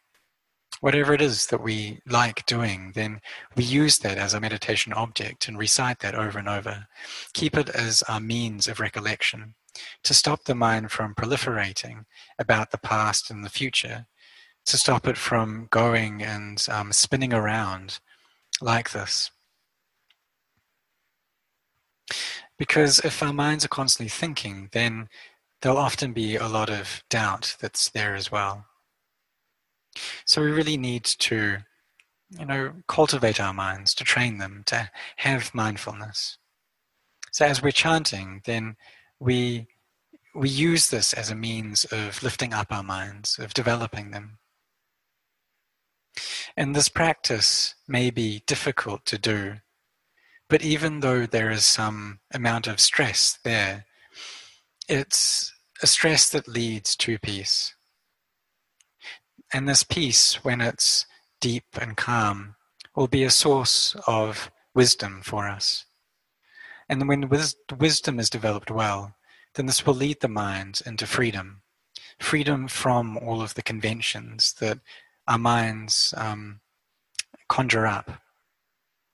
Whatever 0.79 1.13
it 1.13 1.21
is 1.21 1.47
that 1.47 1.63
we 1.63 1.99
like 2.07 2.45
doing, 2.45 2.91
then 2.93 3.19
we 3.55 3.63
use 3.63 3.97
that 3.99 4.17
as 4.17 4.33
a 4.33 4.39
meditation 4.39 4.93
object 4.93 5.47
and 5.47 5.57
recite 5.57 5.99
that 5.99 6.13
over 6.13 6.37
and 6.37 6.47
over. 6.47 6.87
Keep 7.33 7.57
it 7.57 7.69
as 7.69 8.03
our 8.03 8.19
means 8.19 8.67
of 8.67 8.79
recollection 8.79 9.55
to 10.03 10.13
stop 10.13 10.43
the 10.45 10.55
mind 10.55 10.91
from 10.91 11.15
proliferating 11.15 12.05
about 12.39 12.71
the 12.71 12.77
past 12.77 13.29
and 13.29 13.43
the 13.43 13.49
future, 13.49 14.07
to 14.65 14.77
stop 14.77 15.07
it 15.07 15.17
from 15.17 15.67
going 15.71 16.21
and 16.21 16.67
um, 16.69 16.91
spinning 16.91 17.33
around 17.33 17.99
like 18.61 18.91
this. 18.91 19.31
Because 22.57 22.99
if 22.99 23.21
our 23.21 23.33
minds 23.33 23.63
are 23.65 23.69
constantly 23.69 24.09
thinking, 24.09 24.69
then 24.71 25.09
there'll 25.61 25.77
often 25.77 26.13
be 26.13 26.35
a 26.35 26.47
lot 26.47 26.69
of 26.69 27.03
doubt 27.09 27.55
that's 27.59 27.89
there 27.89 28.15
as 28.15 28.31
well. 28.31 28.65
So 30.25 30.41
we 30.41 30.51
really 30.51 30.77
need 30.77 31.03
to, 31.03 31.57
you 32.37 32.45
know, 32.45 32.73
cultivate 32.87 33.39
our 33.39 33.53
minds, 33.53 33.93
to 33.95 34.03
train 34.03 34.37
them, 34.37 34.63
to 34.67 34.89
have 35.17 35.53
mindfulness. 35.55 36.37
So 37.31 37.45
as 37.45 37.61
we're 37.61 37.71
chanting, 37.71 38.41
then 38.45 38.75
we 39.19 39.67
we 40.35 40.49
use 40.49 40.89
this 40.89 41.13
as 41.13 41.31
a 41.31 41.35
means 41.35 41.83
of 41.85 42.21
lifting 42.21 42.53
up 42.53 42.67
our 42.69 42.83
minds, 42.83 43.39
of 43.39 43.55
developing 43.55 44.11
them. 44.11 44.37
And 46.55 46.75
this 46.75 46.89
practice 46.89 47.73
may 47.87 48.11
be 48.11 48.43
difficult 48.45 49.03
to 49.07 49.17
do, 49.17 49.55
but 50.47 50.61
even 50.61 50.99
though 50.99 51.25
there 51.25 51.49
is 51.49 51.65
some 51.65 52.19
amount 52.31 52.67
of 52.67 52.79
stress 52.79 53.39
there, 53.43 53.85
it's 54.87 55.51
a 55.81 55.87
stress 55.87 56.29
that 56.29 56.47
leads 56.47 56.95
to 56.97 57.17
peace. 57.17 57.73
And 59.51 59.67
this 59.67 59.83
peace, 59.83 60.43
when 60.43 60.61
it's 60.61 61.07
deep 61.41 61.65
and 61.79 61.97
calm, 61.97 62.55
will 62.95 63.07
be 63.07 63.23
a 63.23 63.29
source 63.31 63.95
of 64.05 64.51
wisdom 64.75 65.21
for 65.23 65.47
us. 65.47 65.86
And 66.89 67.07
when 67.07 67.29
wisdom 67.29 68.19
is 68.19 68.29
developed 68.29 68.71
well, 68.71 69.15
then 69.55 69.65
this 69.65 69.85
will 69.85 69.93
lead 69.95 70.21
the 70.21 70.27
mind 70.27 70.81
into 70.85 71.05
freedom 71.05 71.61
freedom 72.19 72.67
from 72.67 73.17
all 73.17 73.41
of 73.41 73.53
the 73.53 73.61
conventions 73.61 74.53
that 74.59 74.79
our 75.27 75.37
minds 75.37 76.13
um, 76.17 76.59
conjure 77.47 77.85
up. 77.85 78.21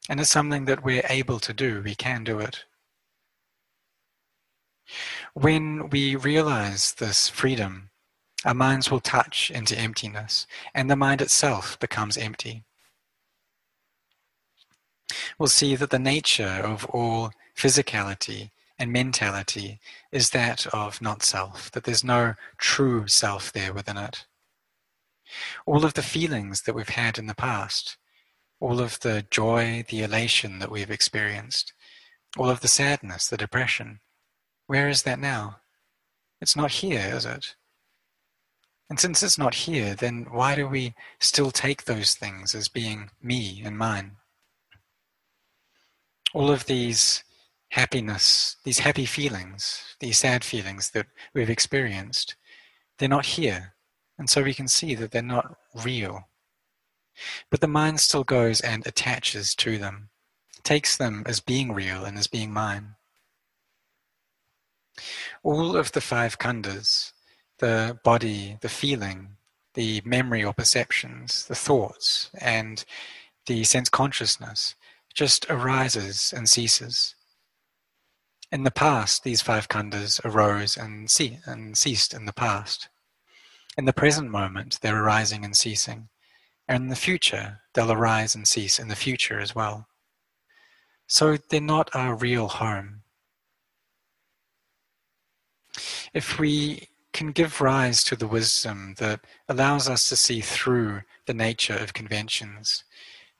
And 0.09 0.19
it's 0.19 0.29
something 0.29 0.65
that 0.65 0.83
we're 0.83 1.05
able 1.09 1.39
to 1.39 1.53
do, 1.53 1.81
we 1.81 1.95
can 1.95 2.23
do 2.23 2.39
it. 2.39 2.65
When 5.33 5.89
we 5.89 6.15
realize 6.15 6.93
this 6.93 7.29
freedom, 7.29 7.89
our 8.45 8.53
minds 8.53 8.91
will 8.91 8.99
touch 8.99 9.49
into 9.49 9.77
emptiness, 9.77 10.45
and 10.73 10.89
the 10.89 10.97
mind 10.97 11.21
itself 11.21 11.79
becomes 11.79 12.17
empty. 12.17 12.65
We'll 15.39 15.47
see 15.47 15.75
that 15.75 15.89
the 15.89 15.99
nature 15.99 16.61
of 16.63 16.85
all 16.85 17.31
physicality 17.55 18.51
and 18.79 18.91
mentality 18.91 19.79
is 20.11 20.31
that 20.31 20.67
of 20.67 21.01
not 21.01 21.23
self, 21.23 21.71
that 21.71 21.83
there's 21.83 22.03
no 22.03 22.35
true 22.57 23.07
self 23.07 23.51
there 23.51 23.73
within 23.73 23.97
it. 23.97 24.25
All 25.65 25.85
of 25.85 25.93
the 25.93 26.01
feelings 26.01 26.63
that 26.63 26.75
we've 26.75 26.89
had 26.89 27.17
in 27.17 27.27
the 27.27 27.35
past, 27.35 27.97
all 28.59 28.79
of 28.79 28.99
the 29.01 29.25
joy, 29.29 29.85
the 29.89 30.01
elation 30.01 30.59
that 30.59 30.71
we've 30.71 30.91
experienced, 30.91 31.73
all 32.37 32.49
of 32.49 32.61
the 32.61 32.67
sadness, 32.67 33.27
the 33.27 33.37
depression, 33.37 33.99
where 34.67 34.89
is 34.89 35.03
that 35.03 35.19
now? 35.19 35.57
It's 36.41 36.55
not 36.55 36.71
here, 36.71 37.11
is 37.13 37.25
it? 37.25 37.55
And 38.89 38.99
since 38.99 39.23
it's 39.23 39.37
not 39.37 39.55
here, 39.55 39.95
then 39.95 40.27
why 40.29 40.55
do 40.55 40.67
we 40.67 40.93
still 41.19 41.51
take 41.51 41.85
those 41.85 42.15
things 42.15 42.53
as 42.53 42.67
being 42.67 43.09
me 43.21 43.61
and 43.63 43.77
mine? 43.77 44.17
All 46.33 46.51
of 46.51 46.65
these 46.65 47.23
happiness, 47.73 48.55
these 48.65 48.79
happy 48.79 49.05
feelings, 49.05 49.95
these 49.99 50.19
sad 50.19 50.43
feelings 50.43 50.91
that 50.91 51.07
we've 51.33 51.49
experienced, 51.49 52.35
they're 52.99 53.09
not 53.09 53.25
here. 53.25 53.73
And 54.15 54.29
so 54.29 54.43
we 54.43 54.53
can 54.53 54.67
see 54.67 54.93
that 54.93 55.09
they're 55.09 55.23
not 55.23 55.57
real. 55.83 56.29
But 57.49 57.61
the 57.61 57.67
mind 57.67 57.99
still 57.99 58.23
goes 58.23 58.61
and 58.61 58.85
attaches 58.85 59.55
to 59.55 59.79
them, 59.79 60.09
takes 60.61 60.95
them 60.95 61.23
as 61.25 61.39
being 61.39 61.73
real 61.73 62.05
and 62.05 62.15
as 62.15 62.27
being 62.27 62.53
mine. 62.53 62.93
All 65.41 65.75
of 65.75 65.93
the 65.93 66.01
five 66.01 66.37
khandhas, 66.37 67.11
the 67.57 67.97
body, 68.03 68.59
the 68.61 68.69
feeling, 68.69 69.37
the 69.73 69.99
memory 70.05 70.43
or 70.43 70.53
perceptions, 70.53 71.47
the 71.47 71.55
thoughts, 71.55 72.29
and 72.37 72.85
the 73.47 73.63
sense 73.63 73.89
consciousness 73.89 74.75
just 75.15 75.47
arises 75.49 76.31
and 76.37 76.47
ceases. 76.47 77.15
In 78.53 78.61
the 78.61 78.69
past, 78.69 79.23
these 79.23 79.41
five 79.41 79.67
khandhas 79.67 80.23
arose 80.23 80.77
and, 80.77 81.09
ce- 81.09 81.41
and 81.47 81.75
ceased 81.75 82.13
in 82.13 82.25
the 82.25 82.31
past. 82.31 82.87
In 83.79 83.85
the 83.85 83.93
present 83.93 84.29
moment, 84.29 84.77
they're 84.79 85.03
arising 85.03 85.43
and 85.43 85.57
ceasing. 85.57 86.09
And 86.67 86.83
in 86.83 86.89
the 86.89 86.95
future, 86.95 87.61
they'll 87.73 87.91
arise 87.91 88.35
and 88.35 88.47
cease 88.47 88.77
in 88.77 88.89
the 88.89 88.95
future 88.95 89.39
as 89.39 89.55
well. 89.55 89.87
So 91.07 91.37
they're 91.49 91.61
not 91.61 91.89
our 91.95 92.13
real 92.13 92.47
home. 92.47 93.01
If 96.13 96.37
we 96.37 96.89
can 97.11 97.31
give 97.31 97.59
rise 97.59 98.03
to 98.03 98.15
the 98.15 98.27
wisdom 98.27 98.93
that 98.99 99.21
allows 99.49 99.89
us 99.89 100.07
to 100.09 100.15
see 100.15 100.41
through 100.41 101.01
the 101.25 101.33
nature 101.33 101.75
of 101.75 101.95
conventions, 101.95 102.83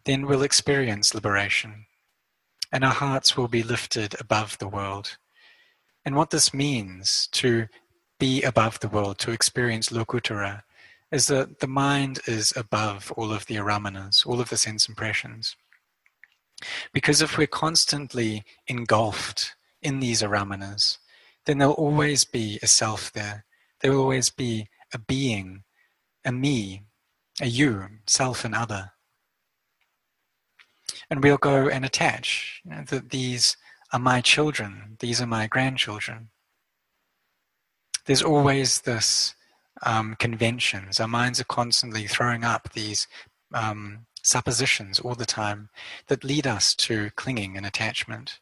then 0.06 0.26
we'll 0.26 0.42
experience 0.42 1.14
liberation 1.14 1.86
and 2.74 2.84
our 2.84 2.92
hearts 2.92 3.38
will 3.38 3.48
be 3.48 3.62
lifted 3.62 4.16
above 4.20 4.58
the 4.58 4.68
world. 4.68 5.18
And 6.04 6.16
what 6.16 6.32
this 6.32 6.54
means 6.54 7.28
to 7.34 7.68
be 8.20 8.42
above 8.42 8.80
the 8.80 8.88
world, 8.88 9.20
to 9.20 9.32
experience 9.32 9.90
Lokuttara, 9.90 10.64
is 11.12 11.28
that 11.28 11.60
the 11.60 11.68
mind 11.68 12.20
is 12.26 12.52
above 12.58 13.14
all 13.16 13.32
of 13.32 13.46
the 13.46 13.56
aramanas, 13.58 14.26
all 14.26 14.42
of 14.42 14.50
the 14.50 14.58
sense 14.58 14.90
impressions. 14.90 15.56
Because 16.92 17.22
if 17.22 17.38
we're 17.38 17.46
constantly 17.46 18.44
engulfed 18.68 19.56
in 19.84 20.00
these 20.00 20.24
aramanas, 20.24 20.98
then 21.46 21.60
there'll 21.60 21.74
always 21.76 22.24
be 22.24 22.58
a 22.64 22.68
self 22.68 23.12
there. 23.12 23.46
There 23.82 23.92
will 23.92 24.02
always 24.02 24.32
be 24.32 24.68
a 24.92 24.98
being, 24.98 25.64
a 26.26 26.32
me, 26.32 26.86
a 27.40 27.46
you, 27.46 27.88
self 28.08 28.44
and 28.44 28.56
other 28.56 28.93
and 31.14 31.24
we'll 31.24 31.38
go 31.38 31.68
and 31.68 31.86
attach 31.86 32.60
you 32.66 32.72
know, 32.72 32.84
that 32.88 33.12
these 33.12 33.56
are 33.92 34.00
my 34.00 34.20
children, 34.20 34.98
these 35.00 35.22
are 35.22 35.28
my 35.28 35.46
grandchildren. 35.46 36.30
There's 38.08 38.24
always 38.24 38.82
this 38.82 39.36
um, 39.86 40.16
conventions. 40.18 41.00
Our 41.00 41.08
minds 41.08 41.40
are 41.40 41.44
constantly 41.44 42.08
throwing 42.08 42.44
up 42.44 42.74
these 42.74 43.08
um, 43.54 44.08
suppositions 44.24 45.00
all 45.00 45.14
the 45.14 45.28
time 45.28 45.70
that 46.08 46.24
lead 46.24 46.48
us 46.48 46.74
to 46.78 47.12
clinging 47.12 47.58
and 47.58 47.66
attachment. 47.66 48.40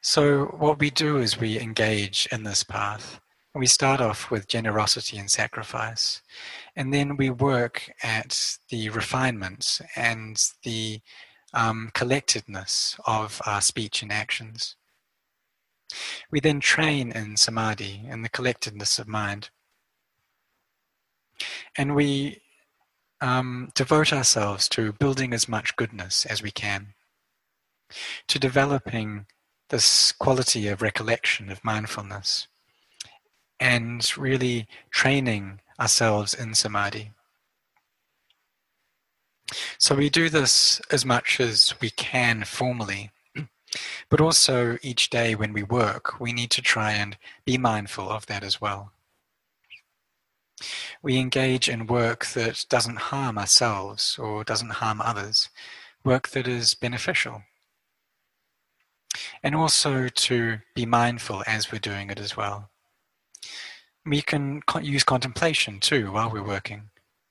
So, 0.00 0.44
what 0.58 0.78
we 0.78 0.90
do 0.90 1.18
is 1.18 1.40
we 1.40 1.58
engage 1.58 2.28
in 2.30 2.44
this 2.44 2.62
path. 2.62 3.20
We 3.54 3.66
start 3.66 4.00
off 4.00 4.30
with 4.30 4.46
generosity 4.46 5.18
and 5.18 5.30
sacrifice. 5.30 6.22
And 6.76 6.92
then 6.92 7.16
we 7.16 7.30
work 7.30 7.90
at 8.02 8.58
the 8.68 8.90
refinements 8.90 9.80
and 9.96 10.40
the 10.64 11.00
um, 11.54 11.90
collectedness 11.94 12.96
of 13.06 13.40
our 13.46 13.60
speech 13.60 14.02
and 14.02 14.12
actions. 14.12 14.76
We 16.30 16.40
then 16.40 16.60
train 16.60 17.10
in 17.12 17.36
samadhi 17.36 18.02
and 18.06 18.24
the 18.24 18.28
collectedness 18.28 18.98
of 18.98 19.08
mind. 19.08 19.50
And 21.76 21.94
we 21.94 22.42
um, 23.20 23.70
devote 23.74 24.12
ourselves 24.12 24.68
to 24.70 24.92
building 24.92 25.32
as 25.32 25.48
much 25.48 25.76
goodness 25.76 26.26
as 26.26 26.42
we 26.42 26.50
can, 26.50 26.94
to 28.28 28.38
developing 28.38 29.26
this 29.70 30.12
quality 30.12 30.68
of 30.68 30.82
recollection, 30.82 31.50
of 31.50 31.64
mindfulness, 31.64 32.48
and 33.60 34.16
really 34.16 34.66
training 34.90 35.60
ourselves 35.80 36.34
in 36.34 36.54
samadhi. 36.54 37.12
So 39.78 39.94
we 39.94 40.10
do 40.10 40.28
this 40.28 40.80
as 40.90 41.04
much 41.04 41.40
as 41.40 41.74
we 41.80 41.90
can 41.90 42.44
formally, 42.44 43.10
but 44.10 44.20
also 44.20 44.78
each 44.82 45.08
day 45.08 45.34
when 45.34 45.52
we 45.52 45.62
work, 45.62 46.20
we 46.20 46.32
need 46.32 46.50
to 46.50 46.62
try 46.62 46.92
and 46.92 47.16
be 47.44 47.56
mindful 47.56 48.10
of 48.10 48.26
that 48.26 48.44
as 48.44 48.60
well. 48.60 48.92
We 51.02 51.18
engage 51.18 51.68
in 51.68 51.86
work 51.86 52.26
that 52.26 52.66
doesn't 52.68 52.96
harm 52.96 53.38
ourselves 53.38 54.18
or 54.18 54.44
doesn't 54.44 54.82
harm 54.82 55.00
others, 55.00 55.48
work 56.04 56.28
that 56.30 56.48
is 56.48 56.74
beneficial. 56.74 57.42
And 59.42 59.54
also 59.54 60.08
to 60.08 60.58
be 60.74 60.84
mindful 60.84 61.42
as 61.46 61.72
we're 61.72 61.78
doing 61.78 62.10
it 62.10 62.18
as 62.18 62.36
well 62.36 62.70
we 64.04 64.22
can 64.22 64.62
use 64.80 65.04
contemplation 65.04 65.80
too 65.80 66.12
while 66.12 66.30
we're 66.30 66.42
working. 66.42 66.90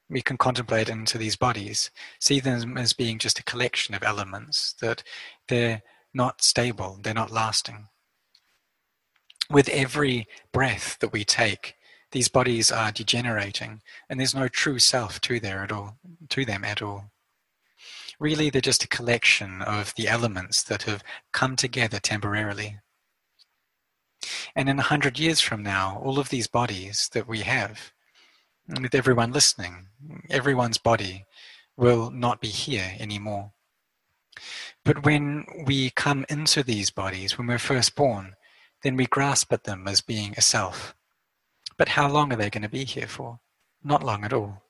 We 0.10 0.22
can 0.22 0.38
contemplate 0.38 0.89
into 0.89 1.17
these 1.17 1.36
bodies, 1.36 1.91
see 2.20 2.39
them 2.39 2.78
as 2.78 2.93
being 2.93 3.20
just 3.20 3.39
a 3.39 3.43
collection 3.43 3.93
of 3.93 4.04
elements, 4.04 4.74
that 4.80 5.04
they're 5.50 5.82
not 6.13 6.41
stable, 6.41 7.00
they're 7.02 7.13
not 7.13 7.32
lasting. 7.32 7.88
With 9.50 9.70
every 9.70 10.28
breath 10.54 10.98
that 11.00 11.12
we 11.12 11.24
take, 11.26 11.76
these 12.12 12.30
bodies 12.30 12.72
are 12.72 12.91
degenerating, 12.91 13.82
and 14.10 14.20
there's 14.20 14.36
no 14.36 14.48
true 14.48 14.80
self 14.80 15.20
to 15.22 15.39
there 15.41 15.62
at 15.63 15.72
all, 15.72 15.98
to 16.30 16.46
them 16.46 16.63
at 16.63 16.82
all. 16.82 17.12
Really, 18.20 18.50
they're 18.50 18.62
just 18.62 18.84
a 18.84 18.88
collection 18.88 19.62
of 19.62 19.93
the 19.96 20.08
elements 20.08 20.63
that 20.63 20.84
have 20.84 21.04
come 21.34 21.56
together 21.56 22.00
temporarily. 22.00 22.80
And 24.56 24.69
in 24.69 24.80
a 24.80 24.84
hundred 24.84 25.19
years 25.19 25.39
from 25.39 25.63
now, 25.63 26.01
all 26.03 26.19
of 26.19 26.30
these 26.30 26.47
bodies 26.47 27.10
that 27.13 27.27
we 27.27 27.41
have, 27.41 27.93
with 28.67 28.95
everyone 28.95 29.32
listening, 29.32 29.88
everyone's 30.30 30.77
body 30.77 31.25
will 31.75 32.10
not 32.10 32.41
be 32.41 32.47
here 32.47 32.95
anymore. 32.99 33.51
But 34.84 35.06
when 35.06 35.45
we 35.65 35.89
come 35.91 36.25
into 36.30 36.63
these 36.63 36.89
bodies, 36.89 37.38
when 37.38 37.47
we're 37.47 37.60
first 37.60 37.95
born, 37.95 38.36
then 38.84 38.95
we 38.95 39.06
grasp 39.06 39.51
at 39.53 39.63
them 39.63 39.88
as 39.88 40.01
being 40.01 40.34
a 40.38 40.41
self. 40.41 40.95
But 41.77 41.89
how 41.89 42.10
long 42.10 42.34
are 42.34 42.36
they 42.36 42.49
going 42.49 42.63
to 42.63 42.69
be 42.69 42.86
here 42.86 43.08
for? 43.08 43.39
Not 43.84 44.03
long 44.03 44.23
at 44.23 44.34
all. 44.34 44.63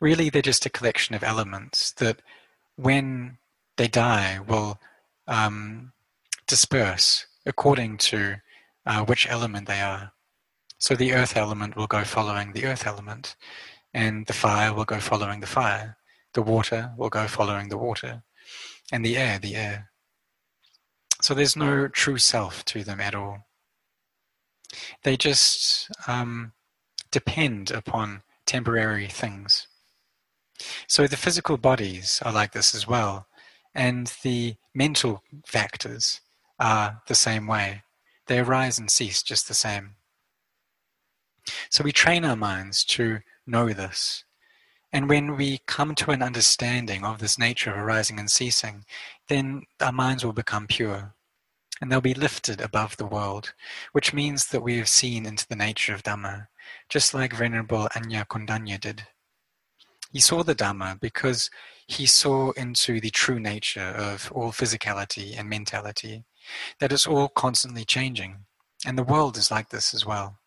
Really, 0.00 0.30
they're 0.30 0.42
just 0.42 0.66
a 0.66 0.70
collection 0.70 1.14
of 1.14 1.22
elements 1.22 1.92
that, 1.92 2.22
when 2.76 3.38
they 3.76 3.88
die, 3.88 4.40
will 4.46 4.78
um, 5.26 5.92
disperse 6.46 7.26
according 7.46 7.98
to 7.98 8.36
uh, 8.86 9.04
which 9.04 9.28
element 9.28 9.66
they 9.66 9.80
are. 9.80 10.12
So 10.78 10.94
the 10.94 11.12
earth 11.12 11.36
element 11.36 11.76
will 11.76 11.86
go 11.86 12.04
following 12.04 12.52
the 12.52 12.66
earth 12.66 12.86
element, 12.86 13.36
and 13.92 14.26
the 14.26 14.32
fire 14.32 14.72
will 14.74 14.84
go 14.84 15.00
following 15.00 15.40
the 15.40 15.46
fire. 15.46 15.96
The 16.34 16.42
water 16.42 16.92
will 16.96 17.10
go 17.10 17.26
following 17.26 17.68
the 17.68 17.78
water, 17.78 18.22
and 18.92 19.04
the 19.04 19.16
air, 19.16 19.38
the 19.38 19.56
air. 19.56 19.90
So 21.22 21.32
there's 21.32 21.56
no 21.56 21.88
true 21.88 22.18
self 22.18 22.64
to 22.66 22.84
them 22.84 23.00
at 23.00 23.14
all. 23.14 23.46
They 25.04 25.16
just 25.16 25.90
um, 26.06 26.52
depend 27.10 27.70
upon 27.70 28.22
temporary 28.46 29.08
things. 29.08 29.68
So 30.86 31.06
the 31.06 31.16
physical 31.16 31.56
bodies 31.56 32.20
are 32.24 32.32
like 32.32 32.52
this 32.52 32.74
as 32.74 32.86
well, 32.86 33.26
and 33.74 34.12
the 34.22 34.56
mental 34.74 35.22
factors 35.46 36.20
are 36.58 37.02
the 37.06 37.14
same 37.14 37.46
way. 37.46 37.82
They 38.26 38.38
arise 38.38 38.78
and 38.78 38.90
cease 38.90 39.22
just 39.22 39.48
the 39.48 39.54
same. 39.54 39.96
So 41.70 41.84
we 41.84 41.92
train 41.92 42.24
our 42.24 42.36
minds 42.36 42.84
to 42.84 43.20
know 43.46 43.72
this. 43.72 44.24
And 44.92 45.08
when 45.08 45.36
we 45.36 45.58
come 45.66 45.94
to 45.96 46.12
an 46.12 46.22
understanding 46.22 47.04
of 47.04 47.18
this 47.18 47.38
nature 47.38 47.72
of 47.72 47.78
arising 47.78 48.18
and 48.18 48.30
ceasing, 48.30 48.84
then 49.28 49.64
our 49.80 49.92
minds 49.92 50.24
will 50.24 50.32
become 50.32 50.66
pure 50.68 51.14
and 51.80 51.90
they'll 51.90 52.00
be 52.00 52.14
lifted 52.14 52.60
above 52.60 52.96
the 52.96 53.06
world, 53.06 53.52
which 53.92 54.14
means 54.14 54.46
that 54.46 54.62
we 54.62 54.78
have 54.78 54.88
seen 54.88 55.26
into 55.26 55.46
the 55.48 55.56
nature 55.56 55.92
of 55.92 56.04
Dhamma, 56.04 56.46
just 56.88 57.12
like 57.12 57.34
Venerable 57.34 57.88
Anya 57.96 58.24
Kondanya 58.24 58.80
did. 58.80 59.06
He 60.12 60.20
saw 60.20 60.44
the 60.44 60.54
Dhamma 60.54 61.00
because 61.00 61.50
he 61.88 62.06
saw 62.06 62.52
into 62.52 63.00
the 63.00 63.10
true 63.10 63.40
nature 63.40 63.92
of 63.96 64.30
all 64.32 64.52
physicality 64.52 65.36
and 65.36 65.48
mentality, 65.48 66.24
that 66.80 66.92
it's 66.92 67.06
all 67.06 67.28
constantly 67.28 67.84
changing, 67.84 68.44
and 68.86 68.98
the 68.98 69.02
world 69.02 69.36
is 69.36 69.50
like 69.50 69.70
this 69.70 69.94
as 69.94 70.04
well. 70.04 70.38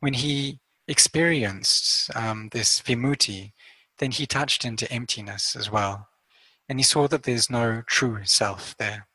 When 0.00 0.14
he 0.14 0.60
experienced 0.88 2.14
um, 2.16 2.48
this 2.52 2.80
vimutti, 2.80 3.52
then 3.98 4.10
he 4.10 4.26
touched 4.26 4.64
into 4.64 4.90
emptiness 4.90 5.54
as 5.54 5.70
well, 5.70 6.08
and 6.68 6.78
he 6.78 6.84
saw 6.84 7.06
that 7.08 7.24
there's 7.24 7.50
no 7.50 7.82
true 7.86 8.20
self 8.24 8.76
there. 8.78 9.06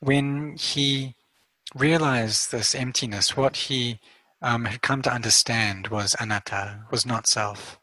When 0.00 0.56
he 0.56 1.14
realized 1.74 2.50
this 2.50 2.74
emptiness, 2.74 3.36
what 3.36 3.56
he 3.56 4.00
um, 4.42 4.64
had 4.64 4.82
come 4.82 5.02
to 5.02 5.12
understand 5.12 5.88
was 5.88 6.16
anatta, 6.18 6.84
was 6.90 7.04
not 7.04 7.26
self. 7.26 7.79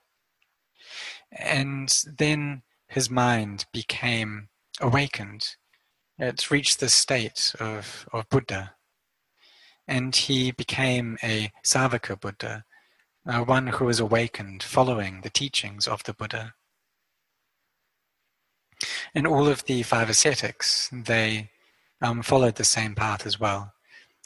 And 1.32 1.94
then 2.18 2.63
his 2.88 3.10
mind 3.10 3.66
became 3.74 4.50
awakened. 4.80 5.56
It 6.18 6.50
reached 6.50 6.80
the 6.80 6.90
state 6.90 7.54
of, 7.60 8.08
of 8.13 8.30
Buddha. 8.30 8.74
And 9.88 10.16
he 10.16 10.52
became 10.52 11.18
a 11.24 11.52
Savaka 11.63 12.20
Buddha, 12.20 12.66
uh, 13.26 13.42
one 13.42 13.68
who 13.68 13.86
was 13.86 14.00
awakened 14.00 14.63
following 14.63 15.22
the 15.22 15.30
teachings 15.30 15.88
of 15.88 16.04
the 16.04 16.13
Buddha. 16.13 16.54
And 19.16 19.26
all 19.26 19.48
of 19.48 19.66
the 19.66 19.84
five 19.84 20.10
ascetics, 20.10 20.90
they 20.92 21.50
um, 22.02 22.22
followed 22.22 22.56
the 22.56 22.63
same 22.63 22.96
path 22.96 23.26
as 23.26 23.40
well, 23.40 23.74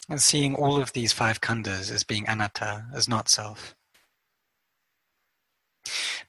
and 0.09 0.21
seeing 0.21 0.55
all 0.55 0.81
of 0.81 0.93
these 0.93 1.13
five 1.13 1.39
khandhas 1.41 1.91
as 1.91 2.03
being 2.03 2.27
anatta, 2.27 2.85
as 2.93 3.07
not 3.07 3.29
self. 3.29 3.75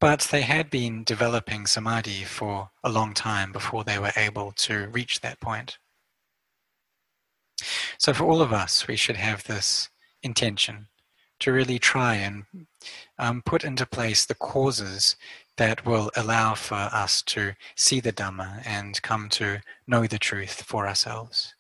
But 0.01 0.29
they 0.31 0.43
had 0.43 0.71
been 0.71 1.05
developing 1.05 1.67
samadhi 1.67 2.25
for 2.25 2.71
a 2.83 2.91
long 2.91 3.15
time 3.15 3.53
before 3.53 3.85
they 3.85 3.99
were 3.99 4.13
able 4.17 4.53
to 4.53 4.89
reach 4.89 5.21
that 5.21 5.41
point. 5.41 5.79
So, 7.99 8.13
for 8.13 8.25
all 8.25 8.43
of 8.43 8.53
us, 8.53 8.89
we 8.89 8.97
should 8.97 9.17
have 9.17 9.45
this 9.45 9.89
intention 10.23 10.89
to 11.41 11.53
really 11.53 11.79
try 11.79 12.15
and 12.15 12.45
um, 13.19 13.43
put 13.43 13.65
into 13.65 13.85
place 13.85 14.25
the 14.25 14.35
causes 14.35 15.17
that 15.57 15.85
will 15.85 16.11
allow 16.17 16.55
for 16.55 16.75
us 16.75 17.21
to 17.23 17.55
see 17.77 18.01
the 18.01 18.13
Dhamma 18.13 18.63
and 18.65 19.03
come 19.03 19.29
to 19.31 19.61
know 19.87 20.07
the 20.07 20.19
truth 20.19 20.63
for 20.63 20.87
ourselves. 20.87 21.55